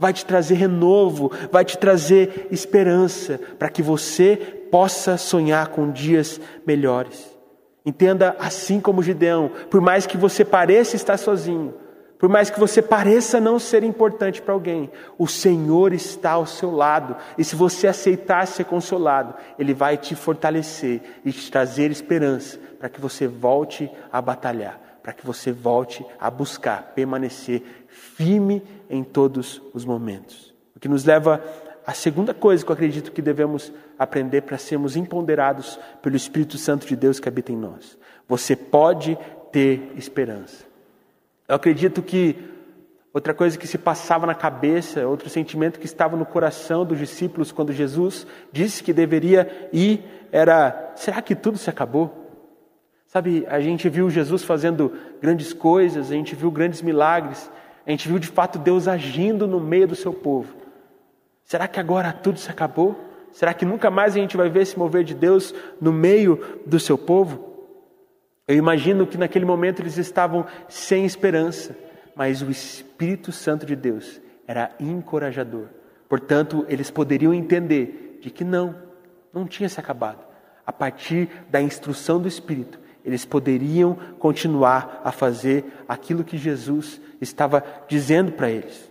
vai 0.03 0.13
te 0.13 0.27
trazer 0.27 0.57
renovo, 0.57 1.31
vai 1.53 1.65
te 1.65 1.79
trazer 1.79 2.49
esperança, 2.51 3.39
para 3.57 3.69
que 3.69 3.81
você 3.81 4.37
possa 4.69 5.17
sonhar 5.17 5.69
com 5.69 5.93
dias 5.93 6.41
melhores. 6.67 7.31
Entenda 7.87 8.35
assim 8.41 8.81
como 8.81 9.01
Gideão, 9.01 9.53
por 9.71 9.81
mais 9.81 10.05
que 10.05 10.17
você 10.17 10.45
pareça 10.45 10.97
estar 10.97 11.17
sozinho, 11.17 11.75
por 12.19 12.29
mais 12.29 12.51
que 12.51 12.59
você 12.59 12.83
pareça 12.83 13.41
não 13.41 13.61
ser 13.61 13.85
importante 13.85 14.43
para 14.43 14.53
alguém, 14.53 14.91
o 15.17 15.29
Senhor 15.29 15.93
está 15.93 16.33
ao 16.33 16.47
seu 16.47 16.73
lado, 16.73 17.15
e 17.39 17.45
se 17.45 17.55
você 17.55 17.87
aceitar 17.87 18.45
ser 18.49 18.65
consolado, 18.65 19.35
Ele 19.57 19.73
vai 19.73 19.97
te 19.97 20.17
fortalecer 20.17 21.01
e 21.25 21.31
te 21.31 21.49
trazer 21.49 21.93
esperança 21.93 22.59
para 22.77 22.89
que 22.89 23.01
você 23.01 23.29
volte 23.29 23.89
a 24.13 24.21
batalhar, 24.21 24.81
para 25.01 25.13
que 25.13 25.25
você 25.25 25.53
volte 25.53 26.05
a 26.19 26.29
buscar 26.29 26.93
permanecer 26.93 27.63
firme 28.17 28.63
em 28.93 29.03
todos 29.03 29.63
os 29.73 29.87
momentos. 29.87 30.55
O 30.77 30.79
que 30.79 30.87
nos 30.87 31.05
leva 31.07 31.43
à 31.87 31.95
segunda 31.95 32.35
coisa 32.35 32.63
que 32.63 32.71
eu 32.71 32.75
acredito 32.75 33.11
que 33.11 33.23
devemos 33.23 33.73
aprender 33.99 34.43
para 34.43 34.59
sermos 34.59 34.97
empoderados 34.97 35.81
pelo 36.03 36.15
Espírito 36.15 36.59
Santo 36.59 36.87
de 36.87 36.95
Deus 36.95 37.19
que 37.19 37.29
habita 37.29 37.51
em 37.51 37.57
nós. 37.57 37.99
Você 38.29 38.55
pode 38.55 39.19
ter 39.51 39.93
esperança. 39.97 40.65
Eu 41.49 41.57
acredito 41.57 42.03
que 42.03 42.37
outra 43.15 43.33
coisa 43.33 43.59
que 43.59 43.67
se 43.67 43.79
passava 43.79 44.27
na 44.27 44.35
cabeça, 44.35 45.07
outro 45.09 45.31
sentimento 45.31 45.81
que 45.81 45.87
estava 45.87 46.15
no 46.15 46.27
coração 46.27 46.85
dos 46.85 46.99
discípulos 46.99 47.51
quando 47.51 47.73
Jesus 47.73 48.27
disse 48.53 48.83
que 48.83 48.93
deveria 48.93 49.71
ir, 49.73 50.05
era: 50.31 50.93
será 50.95 51.23
que 51.23 51.35
tudo 51.35 51.57
se 51.57 51.71
acabou? 51.71 52.23
Sabe, 53.07 53.45
a 53.49 53.61
gente 53.61 53.89
viu 53.91 54.09
Jesus 54.09 54.43
fazendo 54.43 54.93
grandes 55.21 55.53
coisas, 55.53 56.11
a 56.11 56.15
gente 56.15 56.35
viu 56.35 56.51
grandes 56.51 56.81
milagres, 56.81 57.51
a 57.87 57.91
gente 57.91 58.09
viu 58.09 58.19
de 58.19 58.29
fato 58.29 58.59
Deus 58.59 58.87
agindo 58.87 59.47
no 59.47 59.61
meio 59.61 59.89
do 59.89 59.97
seu 59.97 60.12
povo. 60.12 60.55
Será 61.45 61.67
que 61.67 61.81
agora 61.81 62.12
tudo 62.12 62.39
se 62.39 62.51
acabou? 62.51 62.99
Será 63.33 63.53
que 63.53 63.65
nunca 63.65 63.91
mais 63.91 64.15
a 64.15 64.19
gente 64.19 64.37
vai 64.37 64.49
ver 64.49 64.62
esse 64.62 64.79
mover 64.79 65.05
de 65.05 65.15
Deus 65.15 65.55
no 65.81 65.93
meio 65.93 66.61
do 66.67 66.79
seu 66.79 66.97
povo? 66.97 67.53
Eu 68.47 68.57
imagino 68.57 69.07
que 69.07 69.17
naquele 69.17 69.45
momento 69.45 69.81
eles 69.81 69.97
estavam 69.97 70.47
sem 70.69 71.05
esperança, 71.05 71.77
mas 72.15 72.43
o 72.43 72.51
Espírito 72.51 73.33
Santo 73.33 73.65
de 73.65 73.75
Deus 73.75 74.21
era 74.47 74.71
encorajador. 74.79 75.67
Portanto, 76.09 76.67
eles 76.69 76.91
poderiam 76.91 77.33
entender 77.33 78.19
de 78.21 78.31
que 78.31 78.45
não, 78.45 78.77
não 79.33 79.47
tinha 79.47 79.69
se 79.69 79.81
acabado. 79.81 80.23
A 80.67 80.73
partir 80.73 81.29
da 81.49 81.61
instrução 81.61 82.21
do 82.21 82.29
Espírito, 82.29 82.79
eles 83.05 83.25
poderiam 83.25 83.97
continuar 84.19 85.01
a 85.05 85.11
fazer 85.11 85.65
aquilo 85.89 86.25
que 86.25 86.39
Jesus 86.39 87.01
estava 87.21 87.65
dizendo 87.89 88.33
para 88.33 88.51
eles. 88.51 88.91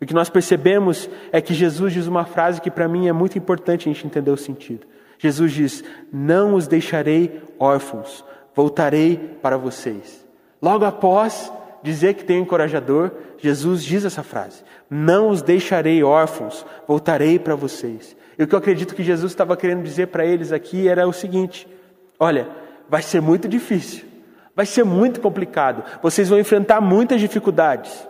O 0.00 0.04
que 0.04 0.14
nós 0.14 0.28
percebemos 0.28 1.08
é 1.32 1.40
que 1.40 1.54
Jesus 1.54 1.92
diz 1.92 2.06
uma 2.06 2.24
frase 2.24 2.60
que 2.60 2.70
para 2.70 2.88
mim 2.88 3.08
é 3.08 3.12
muito 3.12 3.38
importante 3.38 3.88
a 3.88 3.92
gente 3.92 4.06
entender 4.06 4.30
o 4.30 4.36
sentido. 4.36 4.86
Jesus 5.18 5.52
diz: 5.52 5.84
Não 6.12 6.54
os 6.54 6.66
deixarei 6.66 7.42
órfãos, 7.58 8.24
voltarei 8.54 9.38
para 9.40 9.56
vocês. 9.56 10.24
Logo 10.60 10.84
após 10.84 11.52
dizer 11.82 12.14
que 12.14 12.24
tem 12.24 12.38
um 12.38 12.42
encorajador, 12.42 13.10
Jesus 13.38 13.82
diz 13.82 14.04
essa 14.04 14.22
frase: 14.22 14.62
Não 14.90 15.30
os 15.30 15.40
deixarei 15.40 16.02
órfãos, 16.02 16.66
voltarei 16.86 17.38
para 17.38 17.54
vocês. 17.54 18.14
E 18.38 18.42
o 18.42 18.46
que 18.46 18.54
eu 18.54 18.58
acredito 18.58 18.94
que 18.94 19.02
Jesus 19.02 19.32
estava 19.32 19.56
querendo 19.56 19.82
dizer 19.82 20.08
para 20.08 20.26
eles 20.26 20.52
aqui 20.52 20.88
era 20.88 21.08
o 21.08 21.12
seguinte: 21.12 21.66
Olha, 22.18 22.48
vai 22.88 23.02
ser 23.02 23.20
muito 23.20 23.48
difícil, 23.48 24.04
vai 24.54 24.66
ser 24.66 24.84
muito 24.84 25.20
complicado, 25.20 25.84
vocês 26.02 26.28
vão 26.28 26.38
enfrentar 26.38 26.80
muitas 26.80 27.20
dificuldades. 27.20 28.06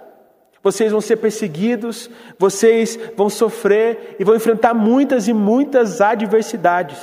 Vocês 0.67 0.91
vão 0.91 1.01
ser 1.01 1.19
perseguidos, 1.19 2.11
vocês 2.37 2.99
vão 3.17 3.31
sofrer 3.31 4.17
e 4.19 4.25
vão 4.25 4.35
enfrentar 4.35 4.75
muitas 4.75 5.29
e 5.29 5.33
muitas 5.33 6.01
adversidades. 6.01 6.99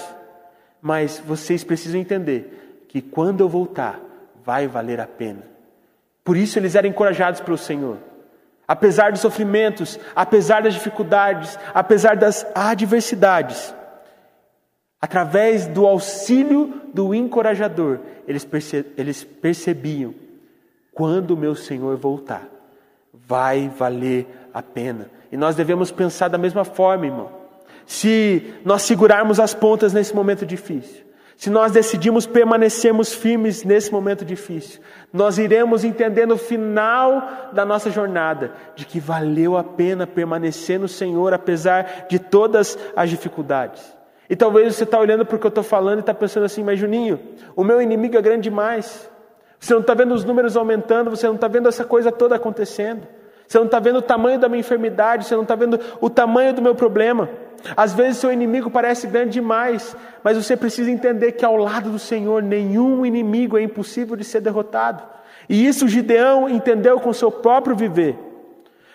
Mas 0.81 1.23
vocês 1.25 1.63
precisam 1.63 1.97
entender 1.97 2.85
que 2.89 3.01
quando 3.01 3.39
eu 3.39 3.47
voltar, 3.47 4.01
vai 4.43 4.67
valer 4.67 4.99
a 4.99 5.07
pena. 5.07 5.43
Por 6.25 6.35
isso 6.35 6.59
eles 6.59 6.75
eram 6.75 6.89
encorajados 6.89 7.39
pelo 7.39 7.57
Senhor. 7.57 7.99
Apesar 8.67 9.13
dos 9.13 9.21
sofrimentos, 9.21 9.97
apesar 10.13 10.63
das 10.63 10.73
dificuldades, 10.73 11.57
apesar 11.73 12.17
das 12.17 12.45
adversidades, 12.53 13.73
através 15.03 15.67
do 15.67 15.85
auxílio 15.85 16.81
do 16.93 17.13
encorajador, 17.13 17.99
eles, 18.25 18.45
perce 18.45 18.85
eles 18.95 19.21
percebiam: 19.21 20.15
quando 20.93 21.35
meu 21.35 21.55
Senhor 21.55 21.97
voltar, 21.97 22.47
vai 23.13 23.67
valer 23.67 24.25
a 24.53 24.63
pena. 24.63 25.09
E 25.29 25.35
nós 25.35 25.57
devemos 25.57 25.91
pensar 25.91 26.29
da 26.29 26.37
mesma 26.37 26.63
forma, 26.63 27.05
irmão. 27.05 27.29
Se 27.85 28.53
nós 28.63 28.83
segurarmos 28.83 29.41
as 29.41 29.53
pontas 29.53 29.91
nesse 29.91 30.15
momento 30.15 30.45
difícil, 30.45 31.03
se 31.35 31.49
nós 31.49 31.73
decidimos 31.73 32.25
permanecermos 32.25 33.13
firmes 33.13 33.65
nesse 33.65 33.91
momento 33.91 34.23
difícil, 34.23 34.79
nós 35.11 35.37
iremos 35.37 35.83
entender 35.83 36.25
no 36.25 36.37
final 36.37 37.49
da 37.51 37.65
nossa 37.65 37.91
jornada 37.91 38.53
de 38.73 38.85
que 38.85 39.01
valeu 39.01 39.57
a 39.57 39.65
pena 39.65 40.07
permanecer 40.07 40.79
no 40.79 40.87
Senhor 40.87 41.33
apesar 41.33 42.05
de 42.07 42.19
todas 42.19 42.79
as 42.95 43.09
dificuldades. 43.09 44.01
E 44.29 44.35
talvez 44.35 44.75
você 44.75 44.83
está 44.83 44.99
olhando 44.99 45.25
para 45.25 45.35
o 45.35 45.39
que 45.39 45.45
eu 45.45 45.49
estou 45.49 45.63
falando 45.63 45.97
e 45.97 45.99
está 46.01 46.13
pensando 46.13 46.45
assim, 46.45 46.63
mas 46.63 46.79
Juninho, 46.79 47.19
o 47.55 47.63
meu 47.63 47.81
inimigo 47.81 48.17
é 48.17 48.21
grande 48.21 48.43
demais. 48.43 49.09
Você 49.59 49.73
não 49.73 49.81
está 49.81 49.93
vendo 49.93 50.13
os 50.13 50.23
números 50.23 50.57
aumentando, 50.57 51.09
você 51.09 51.27
não 51.27 51.35
está 51.35 51.47
vendo 51.47 51.69
essa 51.69 51.83
coisa 51.83 52.11
toda 52.11 52.35
acontecendo. 52.35 53.07
Você 53.47 53.57
não 53.57 53.65
está 53.65 53.79
vendo 53.79 53.97
o 53.97 54.01
tamanho 54.01 54.39
da 54.39 54.49
minha 54.49 54.61
enfermidade, 54.61 55.25
você 55.25 55.35
não 55.35 55.43
está 55.43 55.55
vendo 55.55 55.79
o 56.01 56.09
tamanho 56.09 56.53
do 56.53 56.61
meu 56.61 56.73
problema. 56.73 57.29
Às 57.77 57.93
vezes 57.93 58.17
seu 58.17 58.31
inimigo 58.31 58.69
parece 58.69 59.07
grande 59.07 59.33
demais, 59.33 59.95
mas 60.23 60.37
você 60.37 60.57
precisa 60.57 60.89
entender 60.89 61.33
que 61.33 61.45
ao 61.45 61.55
lado 61.55 61.89
do 61.89 61.99
Senhor 61.99 62.41
nenhum 62.41 63.05
inimigo 63.05 63.57
é 63.57 63.61
impossível 63.61 64.15
de 64.15 64.23
ser 64.23 64.41
derrotado. 64.41 65.03
E 65.47 65.65
isso 65.65 65.87
Gideão 65.87 66.49
entendeu 66.49 66.99
com 66.99 67.13
seu 67.13 67.31
próprio 67.31 67.75
viver. 67.75 68.17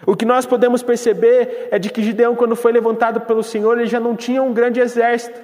O 0.06 0.16
que 0.16 0.24
nós 0.24 0.46
podemos 0.46 0.82
perceber 0.82 1.68
é 1.70 1.78
de 1.78 1.90
que 1.90 2.02
Gideão, 2.02 2.36
quando 2.36 2.54
foi 2.54 2.72
levantado 2.72 3.22
pelo 3.22 3.42
Senhor, 3.42 3.78
ele 3.78 3.88
já 3.88 3.98
não 3.98 4.14
tinha 4.14 4.42
um 4.42 4.52
grande 4.52 4.80
exército. 4.80 5.38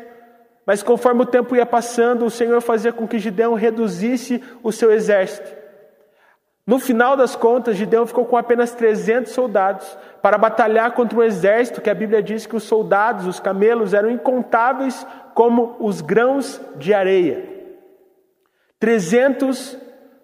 Mas 0.67 0.83
conforme 0.83 1.23
o 1.23 1.27
tempo 1.27 1.55
ia 1.55 1.67
passando, 1.67 2.25
o 2.25 2.31
Senhor 2.31 2.61
fazia 2.61 2.93
com 2.93 3.07
que 3.07 3.19
Gideão 3.19 3.55
reduzisse 3.55 4.43
o 4.63 4.73
seu 4.73 4.93
exército. 4.93 5.65
No 6.67 6.79
final 6.79 7.15
das 7.15 7.37
contas, 7.37 7.77
Gideão 7.77 8.07
ficou 8.07 8.25
com 8.25 8.39
apenas 8.39 8.73
300 8.73 9.33
soldados 9.33 9.99
para 10.23 10.39
batalhar 10.39 10.93
contra 10.93 11.19
um 11.19 11.23
exército 11.23 11.83
que 11.83 11.91
a 11.91 11.95
Bíblia 11.95 12.23
diz 12.23 12.47
que 12.47 12.57
os 12.57 12.63
soldados, 12.63 13.27
os 13.27 13.39
camelos, 13.39 13.93
eram 13.93 14.11
incontáveis 14.11 15.07
como 15.35 15.77
os 15.79 16.01
grãos 16.01 16.59
de 16.77 16.95
areia. 16.95 17.45
300 18.79 19.77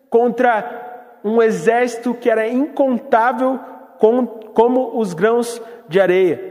contra 0.09 1.19
um 1.23 1.43
exército 1.43 2.15
que 2.15 2.31
era 2.31 2.49
incontável 2.49 3.61
como 4.01 4.99
os 4.99 5.15
grãos 5.15 5.63
de 5.89 6.01
areia. 6.01 6.51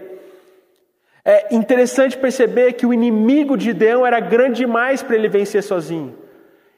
É 1.26 1.54
interessante 1.54 2.18
perceber 2.18 2.74
que 2.74 2.86
o 2.86 2.94
inimigo 2.94 3.58
de 3.58 3.66
Gideão 3.66 4.06
era 4.06 4.20
grande 4.20 4.60
demais 4.60 5.04
para 5.04 5.16
ele 5.16 5.28
vencer 5.28 5.62
sozinho. 5.62 6.16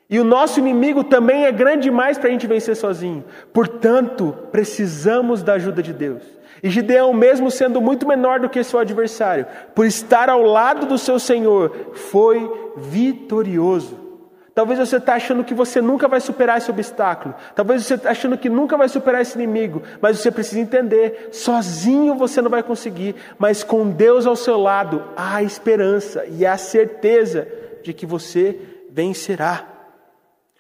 E 0.10 0.20
o 0.20 0.26
nosso 0.26 0.60
inimigo 0.60 1.04
também 1.06 1.46
é 1.46 1.52
grande 1.52 1.84
demais 1.84 2.18
para 2.18 2.28
a 2.28 2.32
gente 2.32 2.48
vencer 2.48 2.76
sozinho. 2.76 3.24
Portanto, 3.54 4.36
precisamos 4.52 5.42
da 5.42 5.54
ajuda 5.54 5.82
de 5.82 5.94
Deus. 5.94 6.22
E 6.62 6.70
Gideão, 6.70 7.14
mesmo 7.14 7.50
sendo 7.50 7.80
muito 7.80 8.08
menor 8.08 8.40
do 8.40 8.50
que 8.50 8.64
seu 8.64 8.80
adversário, 8.80 9.46
por 9.74 9.86
estar 9.86 10.30
ao 10.30 10.44
lado 10.44 10.86
do 10.86 10.98
seu 10.98 11.18
Senhor, 11.18 11.92
foi 11.94 12.52
vitorioso. 12.76 14.11
Talvez 14.54 14.80
você 14.80 14.98
está 14.98 15.14
achando 15.14 15.46
que 15.46 15.54
você 15.54 15.82
nunca 15.82 16.10
vai 16.10 16.20
superar 16.20 16.58
esse 16.58 16.70
obstáculo. 16.70 17.34
Talvez 17.56 17.86
você 17.86 17.94
está 17.94 18.12
achando 18.12 18.38
que 18.38 18.50
nunca 18.50 18.76
vai 18.76 18.90
superar 18.90 19.22
esse 19.22 19.36
inimigo. 19.36 19.82
Mas 20.02 20.20
você 20.20 20.30
precisa 20.30 20.60
entender: 20.60 21.30
sozinho 21.32 22.16
você 22.16 22.42
não 22.42 22.50
vai 22.50 22.62
conseguir. 22.62 23.16
Mas 23.40 23.64
com 23.64 23.90
Deus 23.90 24.26
ao 24.26 24.36
seu 24.36 24.60
lado, 24.60 25.04
há 25.16 25.38
a 25.38 25.44
esperança 25.44 26.26
e 26.26 26.46
a 26.46 26.58
certeza 26.58 27.48
de 27.82 27.94
que 27.94 28.06
você 28.06 28.60
vencerá. 28.92 29.68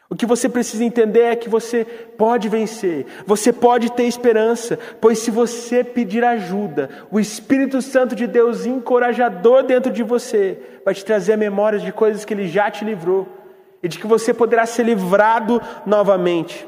O 0.09 0.15
que 0.15 0.25
você 0.25 0.47
precisa 0.49 0.83
entender 0.83 1.21
é 1.21 1.35
que 1.37 1.47
você 1.47 1.85
pode 1.85 2.49
vencer, 2.49 3.05
você 3.25 3.53
pode 3.53 3.93
ter 3.93 4.03
esperança, 4.03 4.77
pois 4.99 5.19
se 5.19 5.31
você 5.31 5.85
pedir 5.85 6.21
ajuda, 6.25 6.89
o 7.09 7.17
Espírito 7.17 7.81
Santo 7.81 8.13
de 8.13 8.27
Deus, 8.27 8.65
encorajador 8.65 9.63
dentro 9.63 9.89
de 9.89 10.03
você, 10.03 10.59
vai 10.83 10.93
te 10.93 11.05
trazer 11.05 11.37
memórias 11.37 11.81
de 11.81 11.93
coisas 11.93 12.25
que 12.25 12.33
ele 12.33 12.49
já 12.49 12.69
te 12.69 12.83
livrou 12.83 13.40
e 13.81 13.87
de 13.87 13.99
que 13.99 14.07
você 14.07 14.33
poderá 14.33 14.65
ser 14.65 14.83
livrado 14.83 15.61
novamente. 15.85 16.67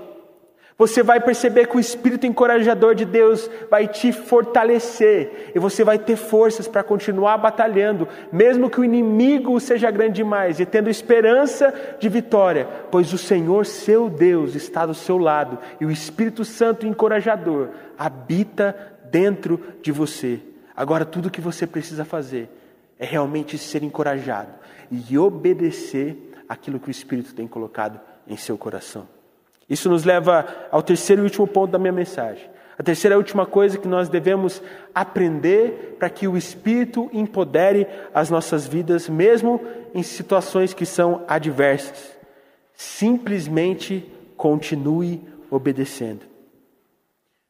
Você 0.77 1.03
vai 1.03 1.19
perceber 1.19 1.67
que 1.67 1.77
o 1.77 1.79
Espírito 1.79 2.25
encorajador 2.25 2.95
de 2.95 3.05
Deus 3.05 3.49
vai 3.69 3.87
te 3.87 4.11
fortalecer 4.11 5.51
e 5.53 5.59
você 5.59 5.83
vai 5.83 5.99
ter 5.99 6.15
forças 6.15 6.67
para 6.67 6.83
continuar 6.83 7.37
batalhando, 7.37 8.07
mesmo 8.31 8.69
que 8.69 8.81
o 8.81 8.83
inimigo 8.83 9.59
seja 9.59 9.91
grande 9.91 10.15
demais 10.15 10.59
e 10.59 10.65
tendo 10.65 10.89
esperança 10.89 11.73
de 11.99 12.09
vitória, 12.09 12.67
pois 12.89 13.13
o 13.13 13.17
Senhor, 13.19 13.65
seu 13.65 14.09
Deus, 14.09 14.55
está 14.55 14.85
do 14.85 14.95
seu 14.95 15.17
lado 15.17 15.59
e 15.79 15.85
o 15.85 15.91
Espírito 15.91 16.43
Santo 16.43 16.87
encorajador 16.87 17.69
habita 17.97 18.75
dentro 19.11 19.59
de 19.81 19.91
você. 19.91 20.39
Agora, 20.75 21.05
tudo 21.05 21.27
o 21.27 21.31
que 21.31 21.39
você 21.39 21.67
precisa 21.67 22.03
fazer 22.03 22.49
é 22.97 23.05
realmente 23.05 23.59
ser 23.59 23.83
encorajado 23.83 24.51
e 24.89 25.17
obedecer 25.19 26.32
aquilo 26.47 26.79
que 26.79 26.89
o 26.89 26.91
Espírito 26.91 27.33
tem 27.33 27.47
colocado 27.47 27.99
em 28.27 28.37
seu 28.37 28.57
coração. 28.57 29.07
Isso 29.69 29.89
nos 29.89 30.03
leva 30.03 30.45
ao 30.71 30.81
terceiro 30.81 31.21
e 31.21 31.25
último 31.25 31.47
ponto 31.47 31.71
da 31.71 31.79
minha 31.79 31.93
mensagem. 31.93 32.49
A 32.77 32.83
terceira 32.83 33.15
e 33.15 33.17
última 33.17 33.45
coisa 33.45 33.77
que 33.77 33.87
nós 33.87 34.09
devemos 34.09 34.61
aprender 34.93 35.95
para 35.99 36.09
que 36.09 36.27
o 36.27 36.35
Espírito 36.35 37.09
empodere 37.13 37.87
as 38.13 38.29
nossas 38.29 38.67
vidas, 38.67 39.07
mesmo 39.07 39.61
em 39.93 40.01
situações 40.01 40.73
que 40.73 40.85
são 40.85 41.23
adversas. 41.27 42.17
Simplesmente 42.73 44.11
continue 44.35 45.21
obedecendo. 45.51 46.21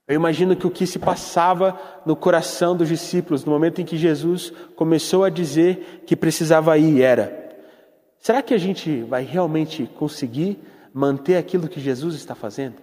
Eu 0.05 0.15
imagino 0.15 0.55
que 0.55 0.67
o 0.67 0.71
que 0.71 0.85
se 0.85 0.99
passava 0.99 1.79
no 2.05 2.15
coração 2.15 2.75
dos 2.75 2.89
discípulos 2.89 3.45
no 3.45 3.53
momento 3.53 3.79
em 3.79 3.85
que 3.85 3.95
Jesus 3.95 4.51
começou 4.75 5.23
a 5.23 5.29
dizer 5.29 6.03
que 6.05 6.15
precisava 6.15 6.77
ir 6.77 7.01
era: 7.01 7.42
será 8.23 8.41
que 8.41 8.53
a 8.53 8.57
gente 8.57 9.03
vai 9.03 9.23
realmente 9.23 9.85
conseguir 9.97 10.57
manter 10.93 11.35
aquilo 11.35 11.67
que 11.67 11.81
Jesus 11.81 12.15
está 12.15 12.33
fazendo? 12.33 12.75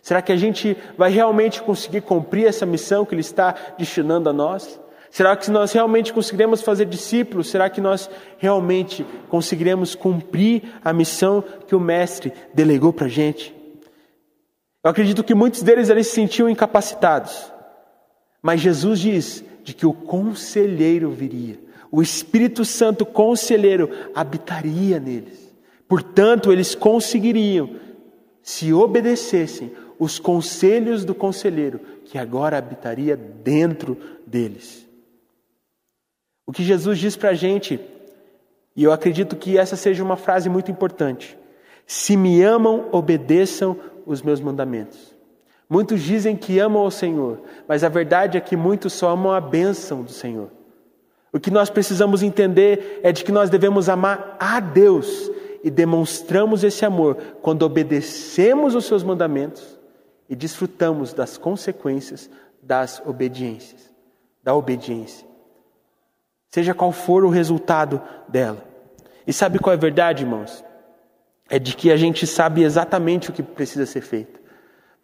Será 0.00 0.22
que 0.22 0.30
a 0.30 0.36
gente 0.36 0.76
vai 0.96 1.10
realmente 1.10 1.60
conseguir 1.60 2.02
cumprir 2.02 2.46
essa 2.46 2.64
missão 2.64 3.04
que 3.04 3.12
Ele 3.14 3.20
está 3.20 3.54
destinando 3.76 4.28
a 4.28 4.32
nós? 4.32 4.80
Será 5.10 5.36
que 5.36 5.50
nós 5.50 5.72
realmente 5.72 6.12
conseguiremos 6.12 6.62
fazer 6.62 6.84
discípulos? 6.84 7.48
Será 7.48 7.68
que 7.68 7.80
nós 7.80 8.08
realmente 8.38 9.04
conseguiremos 9.28 9.94
cumprir 9.94 10.62
a 10.84 10.92
missão 10.92 11.42
que 11.66 11.74
o 11.74 11.80
Mestre 11.80 12.32
delegou 12.52 12.92
para 12.92 13.06
a 13.06 13.08
gente? 13.08 13.54
Eu 14.82 14.90
acredito 14.90 15.24
que 15.24 15.34
muitos 15.34 15.62
deles 15.62 15.90
ali 15.90 16.04
se 16.04 16.10
sentiam 16.10 16.48
incapacitados. 16.48 17.50
Mas 18.42 18.60
Jesus 18.60 19.00
diz 19.00 19.44
de 19.64 19.72
que 19.72 19.86
o 19.86 19.92
conselheiro 19.92 21.10
viria. 21.10 21.58
O 21.96 22.02
Espírito 22.02 22.64
Santo 22.64 23.06
conselheiro 23.06 23.88
habitaria 24.12 24.98
neles. 24.98 25.54
Portanto, 25.86 26.50
eles 26.50 26.74
conseguiriam, 26.74 27.76
se 28.42 28.72
obedecessem, 28.72 29.70
os 29.96 30.18
conselhos 30.18 31.04
do 31.04 31.14
conselheiro, 31.14 31.78
que 32.04 32.18
agora 32.18 32.58
habitaria 32.58 33.16
dentro 33.16 33.96
deles. 34.26 34.84
O 36.44 36.50
que 36.50 36.64
Jesus 36.64 36.98
diz 36.98 37.14
para 37.14 37.30
a 37.30 37.34
gente, 37.34 37.78
e 38.74 38.82
eu 38.82 38.90
acredito 38.90 39.36
que 39.36 39.56
essa 39.56 39.76
seja 39.76 40.02
uma 40.02 40.16
frase 40.16 40.48
muito 40.48 40.72
importante: 40.72 41.38
se 41.86 42.16
me 42.16 42.42
amam, 42.42 42.88
obedeçam 42.90 43.78
os 44.04 44.20
meus 44.20 44.40
mandamentos. 44.40 45.14
Muitos 45.70 46.02
dizem 46.02 46.36
que 46.36 46.58
amam 46.58 46.82
ao 46.82 46.90
Senhor, 46.90 47.40
mas 47.68 47.84
a 47.84 47.88
verdade 47.88 48.36
é 48.36 48.40
que 48.40 48.56
muitos 48.56 48.94
só 48.94 49.10
amam 49.10 49.30
a 49.30 49.40
bênção 49.40 50.02
do 50.02 50.10
Senhor. 50.10 50.63
O 51.34 51.40
que 51.40 51.50
nós 51.50 51.68
precisamos 51.68 52.22
entender 52.22 53.00
é 53.02 53.10
de 53.10 53.24
que 53.24 53.32
nós 53.32 53.50
devemos 53.50 53.88
amar 53.88 54.36
a 54.38 54.60
Deus 54.60 55.28
e 55.64 55.68
demonstramos 55.68 56.62
esse 56.62 56.84
amor 56.84 57.16
quando 57.42 57.64
obedecemos 57.64 58.76
os 58.76 58.84
seus 58.84 59.02
mandamentos 59.02 59.76
e 60.30 60.36
desfrutamos 60.36 61.12
das 61.12 61.36
consequências 61.36 62.30
das 62.62 63.02
obediências, 63.04 63.92
da 64.44 64.54
obediência. 64.54 65.26
Seja 66.50 66.72
qual 66.72 66.92
for 66.92 67.24
o 67.24 67.30
resultado 67.30 68.00
dela. 68.28 68.64
E 69.26 69.32
sabe 69.32 69.58
qual 69.58 69.72
é 69.72 69.76
a 69.76 69.80
verdade, 69.80 70.22
irmãos? 70.22 70.64
É 71.50 71.58
de 71.58 71.74
que 71.74 71.90
a 71.90 71.96
gente 71.96 72.28
sabe 72.28 72.62
exatamente 72.62 73.30
o 73.30 73.32
que 73.32 73.42
precisa 73.42 73.86
ser 73.86 74.02
feito. 74.02 74.40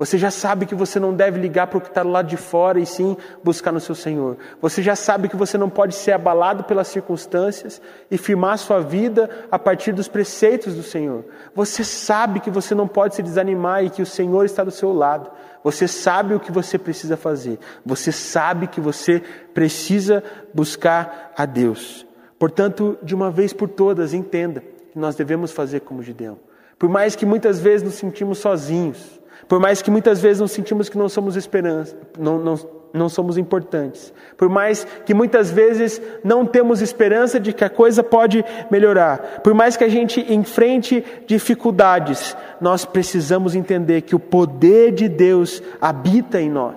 Você 0.00 0.16
já 0.16 0.30
sabe 0.30 0.64
que 0.64 0.74
você 0.74 0.98
não 0.98 1.12
deve 1.12 1.38
ligar 1.38 1.66
para 1.66 1.76
o 1.76 1.80
que 1.82 1.88
está 1.88 2.02
do 2.02 2.08
lado 2.08 2.26
de 2.26 2.38
fora 2.38 2.80
e 2.80 2.86
sim 2.86 3.18
buscar 3.44 3.70
no 3.70 3.78
seu 3.78 3.94
Senhor. 3.94 4.38
Você 4.58 4.82
já 4.82 4.96
sabe 4.96 5.28
que 5.28 5.36
você 5.36 5.58
não 5.58 5.68
pode 5.68 5.94
ser 5.94 6.12
abalado 6.12 6.64
pelas 6.64 6.88
circunstâncias 6.88 7.82
e 8.10 8.16
firmar 8.16 8.56
sua 8.56 8.80
vida 8.80 9.28
a 9.50 9.58
partir 9.58 9.92
dos 9.92 10.08
preceitos 10.08 10.74
do 10.74 10.82
Senhor. 10.82 11.26
Você 11.54 11.84
sabe 11.84 12.40
que 12.40 12.48
você 12.48 12.74
não 12.74 12.88
pode 12.88 13.14
se 13.14 13.22
desanimar 13.22 13.84
e 13.84 13.90
que 13.90 14.00
o 14.00 14.06
Senhor 14.06 14.42
está 14.46 14.64
do 14.64 14.70
seu 14.70 14.90
lado. 14.90 15.30
Você 15.62 15.86
sabe 15.86 16.32
o 16.32 16.40
que 16.40 16.50
você 16.50 16.78
precisa 16.78 17.14
fazer. 17.14 17.58
Você 17.84 18.10
sabe 18.10 18.68
que 18.68 18.80
você 18.80 19.22
precisa 19.52 20.24
buscar 20.54 21.34
a 21.36 21.44
Deus. 21.44 22.06
Portanto, 22.38 22.96
de 23.02 23.14
uma 23.14 23.30
vez 23.30 23.52
por 23.52 23.68
todas, 23.68 24.14
entenda 24.14 24.64
que 24.94 24.98
nós 24.98 25.14
devemos 25.14 25.52
fazer 25.52 25.80
como 25.80 26.02
Gideão. 26.02 26.38
Por 26.78 26.88
mais 26.88 27.14
que 27.14 27.26
muitas 27.26 27.60
vezes 27.60 27.82
nos 27.82 27.96
sentimos 27.96 28.38
sozinhos, 28.38 29.19
por 29.50 29.58
mais 29.58 29.82
que 29.82 29.90
muitas 29.90 30.20
vezes 30.20 30.40
nos 30.40 30.52
sentimos 30.52 30.88
que 30.88 30.96
não 30.96 31.08
somos 31.08 31.34
esperança, 31.34 31.96
não, 32.16 32.38
não, 32.38 32.54
não 32.94 33.08
somos 33.08 33.36
importantes. 33.36 34.14
Por 34.36 34.48
mais 34.48 34.86
que 35.04 35.12
muitas 35.12 35.50
vezes 35.50 36.00
não 36.22 36.46
temos 36.46 36.80
esperança 36.80 37.40
de 37.40 37.52
que 37.52 37.64
a 37.64 37.68
coisa 37.68 38.00
pode 38.04 38.44
melhorar. 38.70 39.40
Por 39.42 39.52
mais 39.52 39.76
que 39.76 39.82
a 39.82 39.88
gente 39.88 40.20
enfrente 40.32 41.04
dificuldades, 41.26 42.36
nós 42.60 42.84
precisamos 42.84 43.56
entender 43.56 44.02
que 44.02 44.14
o 44.14 44.20
poder 44.20 44.92
de 44.92 45.08
Deus 45.08 45.60
habita 45.80 46.40
em 46.40 46.48
nós. 46.48 46.76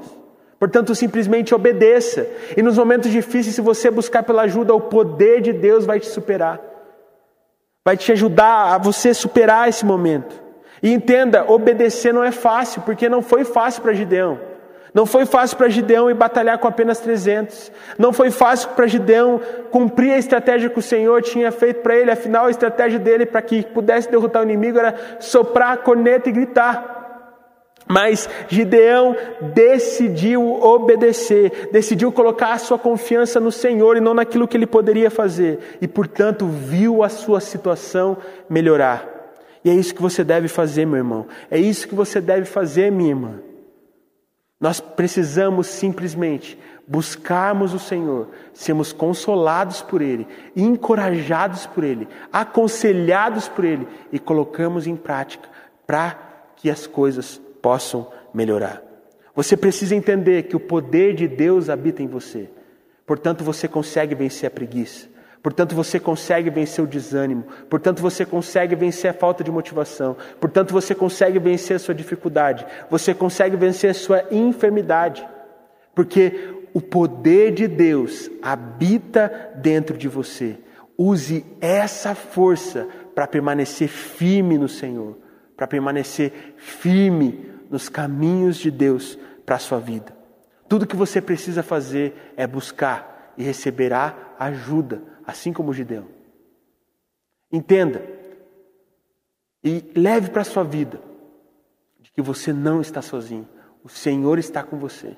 Portanto, 0.57 0.95
simplesmente 0.95 1.53
obedeça. 1.53 2.25
E 2.57 2.63
nos 2.63 2.75
momentos 2.75 3.12
difíceis, 3.12 3.53
se 3.53 3.62
você 3.62 3.91
buscar 3.91 4.23
pela 4.23 4.41
ajuda, 4.41 4.73
o 4.73 4.81
poder 4.81 5.41
de 5.41 5.53
Deus 5.53 5.86
vai 5.86 5.99
te 5.99 6.07
superar. 6.07 6.59
Vai 7.86 7.95
te 7.97 8.12
ajudar 8.12 8.73
a 8.73 8.79
você 8.79 9.13
superar 9.13 9.69
esse 9.69 9.86
momento. 9.86 10.42
E 10.84 10.91
entenda, 10.91 11.50
obedecer 11.50 12.13
não 12.13 12.26
é 12.26 12.32
fácil, 12.32 12.82
porque 12.82 13.08
não 13.08 13.22
foi 13.22 13.46
fácil 13.46 13.82
para 13.82 13.93
Gideão. 13.93 14.38
Não 14.93 15.06
foi 15.06 15.26
fácil 15.26 15.58
para 15.58 15.69
Gideão 15.69 16.10
ir 16.10 16.13
batalhar 16.13 16.60
com 16.60 16.67
apenas 16.67 17.00
300. 17.00 17.72
Não 17.98 18.12
foi 18.12 18.30
fácil 18.30 18.69
para 18.72 18.86
Gideão 18.86 19.39
cumprir 19.72 20.12
a 20.12 20.17
estratégia 20.17 20.69
que 20.69 20.78
o 20.78 20.84
Senhor 20.84 21.22
tinha 21.22 21.52
feito 21.52 21.82
para 21.82 21.96
ele. 21.96 22.12
Afinal, 22.12 22.46
a 22.46 22.52
estratégia 22.52 23.00
dele 23.00 23.26
para 23.26 23.41
que 23.41 23.63
pudesse 23.63 24.12
derrotar 24.12 24.43
o 24.43 24.46
inimigo 24.46 24.78
era 24.78 25.17
soprar 25.19 25.72
a 25.72 25.78
corneta 25.78 26.30
e 26.30 26.34
gritar. 26.34 27.00
Mas 27.88 28.30
Gideão 28.48 29.15
decidiu 29.41 30.43
obedecer, 30.62 31.69
decidiu 31.72 32.12
colocar 32.12 32.54
a 32.54 32.58
sua 32.58 32.78
confiança 32.78 33.39
no 33.39 33.52
Senhor 33.52 33.98
e 33.98 34.02
não 34.02 34.13
naquilo 34.13 34.48
que 34.48 34.56
ele 34.56 34.67
poderia 34.67 35.12
fazer, 35.12 35.78
e 35.82 35.88
portanto 35.88 36.46
viu 36.46 37.04
a 37.04 37.10
sua 37.10 37.41
situação 37.41 38.17
melhorar. 38.50 39.12
E 39.63 39.69
é 39.69 39.73
isso 39.73 39.95
que 39.95 40.02
você 40.02 40.23
deve 40.23 40.47
fazer, 40.47 40.86
meu 40.86 40.97
irmão. 40.97 41.28
É 41.49 41.58
isso 41.58 41.88
que 41.88 41.95
você 41.95 42.19
deve 42.19 42.45
fazer, 42.45 42.91
minha 42.91 43.12
irmã. 43.12 43.39
Nós 44.60 44.80
precisamos 44.80 45.67
simplesmente 45.67 46.58
buscarmos 46.88 47.73
o 47.73 47.80
Senhor, 47.80 48.30
sermos 48.54 48.91
consolados 48.91 49.82
por 49.82 50.02
Ele, 50.02 50.28
encorajados 50.56 51.65
por 51.65 51.84
Ele, 51.84 52.08
aconselhados 52.32 53.47
por 53.47 53.63
Ele 53.63 53.88
e 54.12 54.19
colocamos 54.19 54.86
em 54.86 54.95
prática 54.95 55.47
para 55.88 56.17
que 56.56 56.69
as 56.69 56.86
coisas 56.88 57.41
possam 57.62 58.08
melhorar. 58.34 58.82
Você 59.36 59.58
precisa 59.58 59.95
entender 59.95 60.43
que 60.43 60.56
o 60.56 60.60
poder 60.60 61.15
de 61.15 61.28
Deus 61.28 61.69
habita 61.69 62.04
em 62.04 62.08
você, 62.08 62.49
portanto 63.06 63.43
você 63.43 63.67
consegue 63.67 64.13
vencer 64.13 64.47
a 64.47 64.52
preguiça. 64.52 65.12
Portanto, 65.43 65.75
você 65.75 65.99
consegue 65.99 66.49
vencer 66.49 66.82
o 66.82 66.88
desânimo. 66.88 67.43
Portanto, 67.69 68.01
você 68.01 68.25
consegue 68.25 68.77
vencer 68.77 69.12
a 69.12 69.13
falta 69.13 69.43
de 69.43 69.51
motivação. 69.51 70.15
Portanto, 70.39 70.71
você 70.71 70.95
consegue 70.95 71.38
vencer 71.38 71.75
a 71.75 71.79
sua 71.79 71.93
dificuldade. 71.93 72.65
Você 72.89 73.13
consegue 73.13 73.58
vencer 73.58 73.91
a 73.91 73.93
sua 73.93 74.23
enfermidade. 74.32 75.27
Porque 75.93 76.63
o 76.73 76.79
poder 76.79 77.51
de 77.51 77.67
Deus 77.67 78.32
habita 78.41 79.51
dentro 79.56 79.97
de 79.97 80.08
você. 80.08 80.58
Use 80.97 81.45
essa 81.60 82.15
força 82.15 82.88
para 83.13 83.27
permanecer 83.27 83.89
firme 83.89 84.58
no 84.58 84.69
Senhor, 84.69 85.17
para 85.58 85.67
permanecer 85.67 86.56
firme 86.56 87.51
nos 87.69 87.89
caminhos 87.89 88.56
de 88.56 88.71
Deus 88.71 89.19
para 89.45 89.58
a 89.58 89.60
sua 89.60 89.79
vida. 89.79 90.15
Tudo 90.69 90.88
que 90.88 90.95
você 90.95 91.19
precisa 91.19 91.62
fazer 91.62 92.32
é 92.38 92.47
buscar 92.47 93.34
e 93.38 93.43
receberá 93.43 94.15
ajuda 94.39 95.12
assim 95.25 95.53
como 95.53 95.73
Gideão. 95.73 96.07
Entenda 97.51 98.03
e 99.63 99.83
leve 99.95 100.29
para 100.29 100.41
a 100.41 100.45
sua 100.45 100.63
vida 100.63 100.99
de 102.01 102.12
que 102.12 102.21
você 102.21 102.51
não 102.51 102.81
está 102.81 103.01
sozinho, 103.01 103.47
o 103.83 103.89
Senhor 103.89 104.38
está 104.38 104.62
com 104.63 104.77
você. 104.77 105.15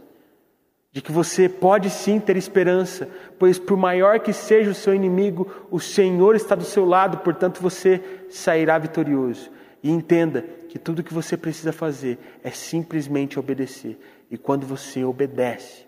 De 0.91 1.01
que 1.01 1.11
você 1.11 1.49
pode 1.49 1.89
sim 1.89 2.19
ter 2.19 2.37
esperança, 2.37 3.09
pois 3.37 3.59
por 3.59 3.75
maior 3.75 4.19
que 4.19 4.31
seja 4.31 4.71
o 4.71 4.75
seu 4.75 4.93
inimigo, 4.93 5.67
o 5.69 5.79
Senhor 5.79 6.35
está 6.35 6.55
do 6.55 6.63
seu 6.63 6.85
lado, 6.85 7.17
portanto 7.17 7.61
você 7.61 8.01
sairá 8.29 8.77
vitorioso. 8.77 9.51
E 9.83 9.89
entenda 9.89 10.41
que 10.69 10.79
tudo 10.79 11.03
que 11.03 11.13
você 11.13 11.35
precisa 11.35 11.73
fazer 11.73 12.17
é 12.43 12.51
simplesmente 12.51 13.37
obedecer. 13.37 13.99
E 14.31 14.37
quando 14.37 14.65
você 14.65 15.03
obedece, 15.03 15.85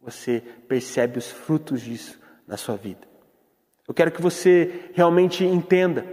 você 0.00 0.42
percebe 0.66 1.18
os 1.18 1.30
frutos 1.30 1.80
disso 1.80 2.20
na 2.46 2.56
sua 2.56 2.76
vida. 2.76 3.11
Eu 3.86 3.94
quero 3.94 4.10
que 4.10 4.22
você 4.22 4.90
realmente 4.94 5.44
entenda 5.44 6.04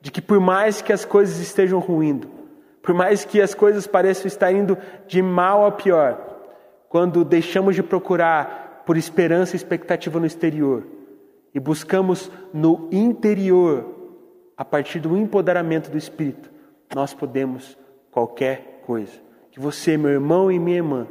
de 0.00 0.10
que 0.10 0.20
por 0.20 0.38
mais 0.38 0.82
que 0.82 0.92
as 0.92 1.04
coisas 1.04 1.38
estejam 1.38 1.78
ruindo, 1.78 2.28
por 2.82 2.94
mais 2.94 3.24
que 3.24 3.40
as 3.40 3.54
coisas 3.54 3.86
pareçam 3.86 4.26
estar 4.26 4.52
indo 4.52 4.78
de 5.06 5.20
mal 5.20 5.66
a 5.66 5.72
pior, 5.72 6.20
quando 6.88 7.24
deixamos 7.24 7.74
de 7.74 7.82
procurar 7.82 8.82
por 8.86 8.96
esperança 8.96 9.54
e 9.54 9.58
expectativa 9.58 10.20
no 10.20 10.26
exterior 10.26 10.86
e 11.52 11.58
buscamos 11.58 12.30
no 12.54 12.88
interior, 12.92 13.94
a 14.56 14.64
partir 14.64 15.00
do 15.00 15.16
empoderamento 15.16 15.90
do 15.90 15.98
Espírito, 15.98 16.50
nós 16.94 17.12
podemos 17.12 17.76
qualquer 18.10 18.82
coisa. 18.86 19.12
Que 19.50 19.60
você, 19.60 19.96
meu 19.96 20.10
irmão 20.10 20.50
e 20.50 20.58
minha 20.58 20.76
irmã, 20.76 21.06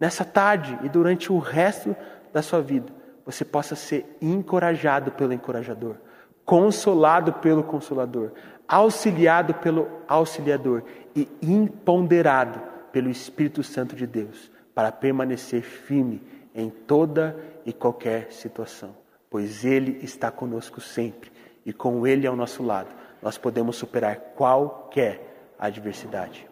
nessa 0.00 0.24
tarde 0.24 0.78
e 0.82 0.88
durante 0.88 1.32
o 1.32 1.38
resto 1.38 1.94
da 2.32 2.42
sua 2.42 2.60
vida, 2.60 2.92
você 3.24 3.44
possa 3.44 3.74
ser 3.74 4.16
encorajado 4.20 5.12
pelo 5.12 5.32
encorajador, 5.32 5.96
consolado 6.44 7.32
pelo 7.34 7.62
consolador, 7.62 8.32
auxiliado 8.68 9.54
pelo 9.54 9.88
auxiliador 10.06 10.82
e 11.14 11.28
empoderado 11.40 12.60
pelo 12.92 13.10
Espírito 13.10 13.62
Santo 13.62 13.96
de 13.96 14.06
Deus 14.06 14.50
para 14.74 14.92
permanecer 14.92 15.62
firme 15.62 16.22
em 16.54 16.70
toda 16.70 17.36
e 17.64 17.72
qualquer 17.72 18.30
situação, 18.30 18.94
pois 19.30 19.64
Ele 19.64 19.98
está 20.02 20.30
conosco 20.30 20.80
sempre 20.80 21.32
e 21.64 21.72
com 21.72 22.06
Ele 22.06 22.26
ao 22.26 22.36
nosso 22.36 22.62
lado 22.62 22.94
nós 23.22 23.38
podemos 23.38 23.76
superar 23.76 24.16
qualquer 24.36 25.52
adversidade. 25.58 26.46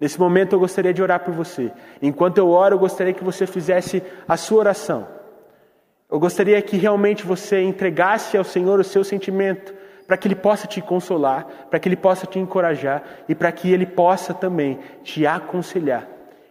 Nesse 0.00 0.18
momento 0.18 0.54
eu 0.54 0.60
gostaria 0.60 0.92
de 0.92 1.02
orar 1.02 1.20
por 1.20 1.32
você. 1.34 1.70
Enquanto 2.00 2.38
eu 2.38 2.48
oro, 2.48 2.74
eu 2.74 2.78
gostaria 2.78 3.12
que 3.12 3.22
você 3.22 3.46
fizesse 3.46 4.02
a 4.26 4.36
sua 4.36 4.58
oração. 4.58 5.06
Eu 6.14 6.20
gostaria 6.20 6.62
que 6.62 6.76
realmente 6.76 7.26
você 7.26 7.60
entregasse 7.60 8.36
ao 8.36 8.44
Senhor 8.44 8.78
o 8.78 8.84
seu 8.84 9.02
sentimento, 9.02 9.74
para 10.06 10.16
que 10.16 10.28
Ele 10.28 10.36
possa 10.36 10.64
te 10.64 10.80
consolar, 10.80 11.44
para 11.68 11.80
que 11.80 11.88
Ele 11.88 11.96
possa 11.96 12.24
te 12.24 12.38
encorajar 12.38 13.02
e 13.28 13.34
para 13.34 13.50
que 13.50 13.72
Ele 13.72 13.84
possa 13.84 14.32
também 14.32 14.78
te 15.02 15.26
aconselhar. 15.26 16.06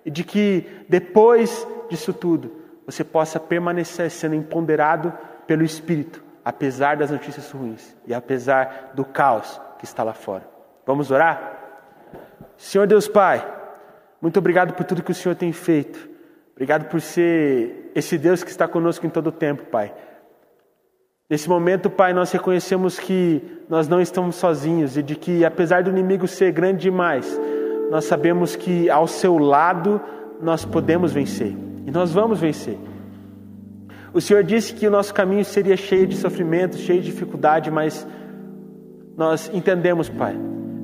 E 0.06 0.12
de 0.12 0.22
que 0.26 0.68
depois 0.90 1.66
disso 1.90 2.12
tudo, 2.12 2.52
você 2.86 3.06
possa 3.06 3.40
permanecer 3.40 4.12
sendo 4.12 4.36
empoderado 4.36 5.14
pelo 5.48 5.64
Espírito, 5.64 6.22
apesar 6.44 6.98
das 6.98 7.10
notícias 7.10 7.50
ruins 7.50 7.96
e 8.06 8.14
apesar 8.14 8.92
do 8.94 9.06
caos 9.06 9.62
que 9.80 9.86
está 9.86 10.04
lá 10.04 10.14
fora. 10.14 10.46
Vamos 10.86 11.10
orar? 11.10 11.58
Senhor 12.58 12.86
Deus 12.86 13.08
Pai, 13.08 13.48
muito 14.22 14.38
obrigado 14.40 14.74
por 14.74 14.84
tudo 14.84 15.02
que 15.02 15.12
o 15.12 15.16
Senhor 15.16 15.36
tem 15.36 15.54
feito. 15.54 16.13
Obrigado 16.54 16.88
por 16.88 17.02
ser 17.02 17.92
esse 17.96 18.18
Deus 18.18 18.44
que 18.44 18.52
está 18.52 18.68
conosco 18.68 19.06
em 19.06 19.10
todo 19.10 19.28
o 19.28 19.32
tempo, 19.32 19.64
Pai. 19.66 19.94
Nesse 21.30 21.50
momento, 21.50 21.90
Pai, 21.90 22.14
nós 22.14 22.32
reconhecemos 22.32 23.00
que 23.00 23.42
nós 23.68 23.88
não 23.88 24.00
estamos 24.00 24.36
sozinhos 24.36 24.98
e 24.98 25.02
de 25.02 25.16
que, 25.16 25.44
apesar 25.44 25.82
do 25.82 25.90
inimigo 25.90 26.28
ser 26.28 26.52
grande 26.52 26.82
demais, 26.82 27.40
nós 27.90 28.06
sabemos 28.06 28.56
que 28.56 28.90
ao 28.90 29.08
seu 29.08 29.38
lado 29.38 30.00
nós 30.42 30.64
podemos 30.64 31.12
vencer 31.12 31.56
e 31.86 31.92
nós 31.92 32.12
vamos 32.12 32.40
vencer. 32.40 32.78
O 34.14 34.22
Senhor 34.22 34.44
disse 34.44 34.76
que 34.76 34.88
o 34.88 34.92
nosso 34.92 35.12
caminho 35.12 35.44
seria 35.44 35.76
cheio 35.76 36.06
de 36.06 36.16
sofrimento, 36.16 36.78
cheio 36.78 37.02
de 37.02 37.10
dificuldade, 37.10 37.72
mas 37.72 38.06
nós 39.18 39.50
entendemos, 39.52 40.08
Pai, 40.08 40.38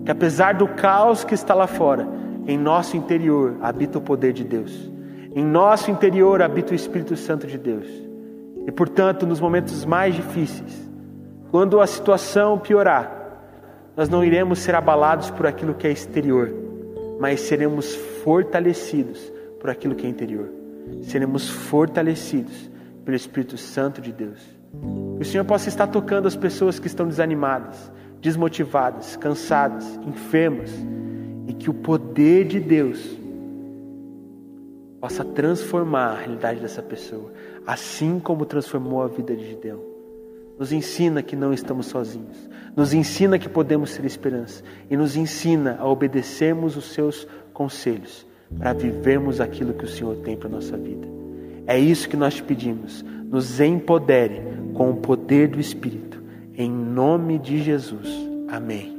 que 0.03 0.12
apesar 0.12 0.55
do 0.55 0.67
caos 0.67 1.23
que 1.23 1.36
está 1.36 1.53
lá 1.53 1.67
fora, 1.67 2.08
em 2.47 2.58
nosso 2.58 2.97
interior 2.97 3.58
habita 3.62 3.99
o 3.99 4.01
poder 4.01 4.34
de 4.34 4.43
Deus. 4.43 4.91
Em 5.36 5.44
nosso 5.44 5.92
interior 5.92 6.42
habita 6.42 6.72
o 6.72 6.76
Espírito 6.76 7.15
Santo 7.15 7.46
de 7.46 7.58
Deus. 7.58 7.88
E 8.65 8.72
portanto, 8.72 9.26
nos 9.26 9.39
momentos 9.39 9.86
mais 9.86 10.15
difíceis, 10.15 10.89
quando 11.52 11.80
a 11.80 11.88
situação 11.88 12.58
piorar, 12.58 13.20
nós 13.96 14.10
não 14.10 14.24
iremos 14.24 14.60
ser 14.60 14.76
abalados 14.76 15.30
por 15.30 15.46
aquilo 15.46 15.74
que 15.74 15.88
é 15.88 15.92
exterior, 15.92 16.52
mas 17.20 17.42
seremos 17.42 17.96
fortalecidos 18.24 19.32
por 19.60 19.70
aquilo 19.70 19.96
que 19.96 20.06
é 20.06 20.10
interior. 20.10 20.50
Seremos 21.04 21.50
fortalecidos 21.50 22.70
pelo 23.04 23.15
Espírito 23.15 23.58
Santo 23.58 24.02
de 24.02 24.12
Deus. 24.12 24.39
Que 25.18 25.24
o 25.24 25.26
Senhor 25.26 25.44
possa 25.44 25.70
estar 25.70 25.88
tocando 25.88 26.28
as 26.28 26.36
pessoas 26.36 26.80
que 26.80 26.88
estão 26.88 27.08
desanimadas, 27.08 27.92
desmotivadas, 28.22 29.15
cansadas, 29.15 30.00
enfermas, 30.08 30.72
e 31.48 31.54
que 31.54 31.70
o 31.70 31.74
poder 31.74 32.46
de 32.46 32.60
Deus 32.60 33.18
possa 34.99 35.23
transformar 35.23 36.12
a 36.12 36.15
realidade 36.15 36.59
dessa 36.59 36.81
pessoa, 36.81 37.31
assim 37.65 38.19
como 38.19 38.45
transformou 38.45 39.01
a 39.01 39.07
vida 39.07 39.35
de 39.35 39.47
Gideão. 39.47 39.79
Nos 40.57 40.73
ensina 40.73 41.23
que 41.23 41.35
não 41.35 41.53
estamos 41.53 41.85
sozinhos, 41.85 42.49
nos 42.75 42.93
ensina 42.93 43.39
que 43.39 43.47
podemos 43.47 43.95
ter 43.95 44.05
esperança 44.05 44.62
e 44.89 44.97
nos 44.97 45.15
ensina 45.15 45.77
a 45.79 45.88
obedecermos 45.88 46.75
os 46.75 46.91
seus 46.91 47.25
conselhos 47.53 48.27
para 48.57 48.73
vivermos 48.73 49.39
aquilo 49.39 49.73
que 49.73 49.85
o 49.85 49.88
Senhor 49.88 50.17
tem 50.17 50.35
para 50.35 50.49
nossa 50.49 50.75
vida. 50.75 51.07
É 51.65 51.79
isso 51.79 52.09
que 52.09 52.17
nós 52.17 52.35
te 52.35 52.43
pedimos. 52.43 53.05
Nos 53.29 53.59
empodere 53.59 54.41
com 54.73 54.89
o 54.89 54.97
poder 54.97 55.49
do 55.49 55.59
Espírito. 55.59 56.21
Em 56.55 56.69
nome 56.69 57.38
de 57.38 57.62
Jesus. 57.62 58.09
Amém. 58.49 58.98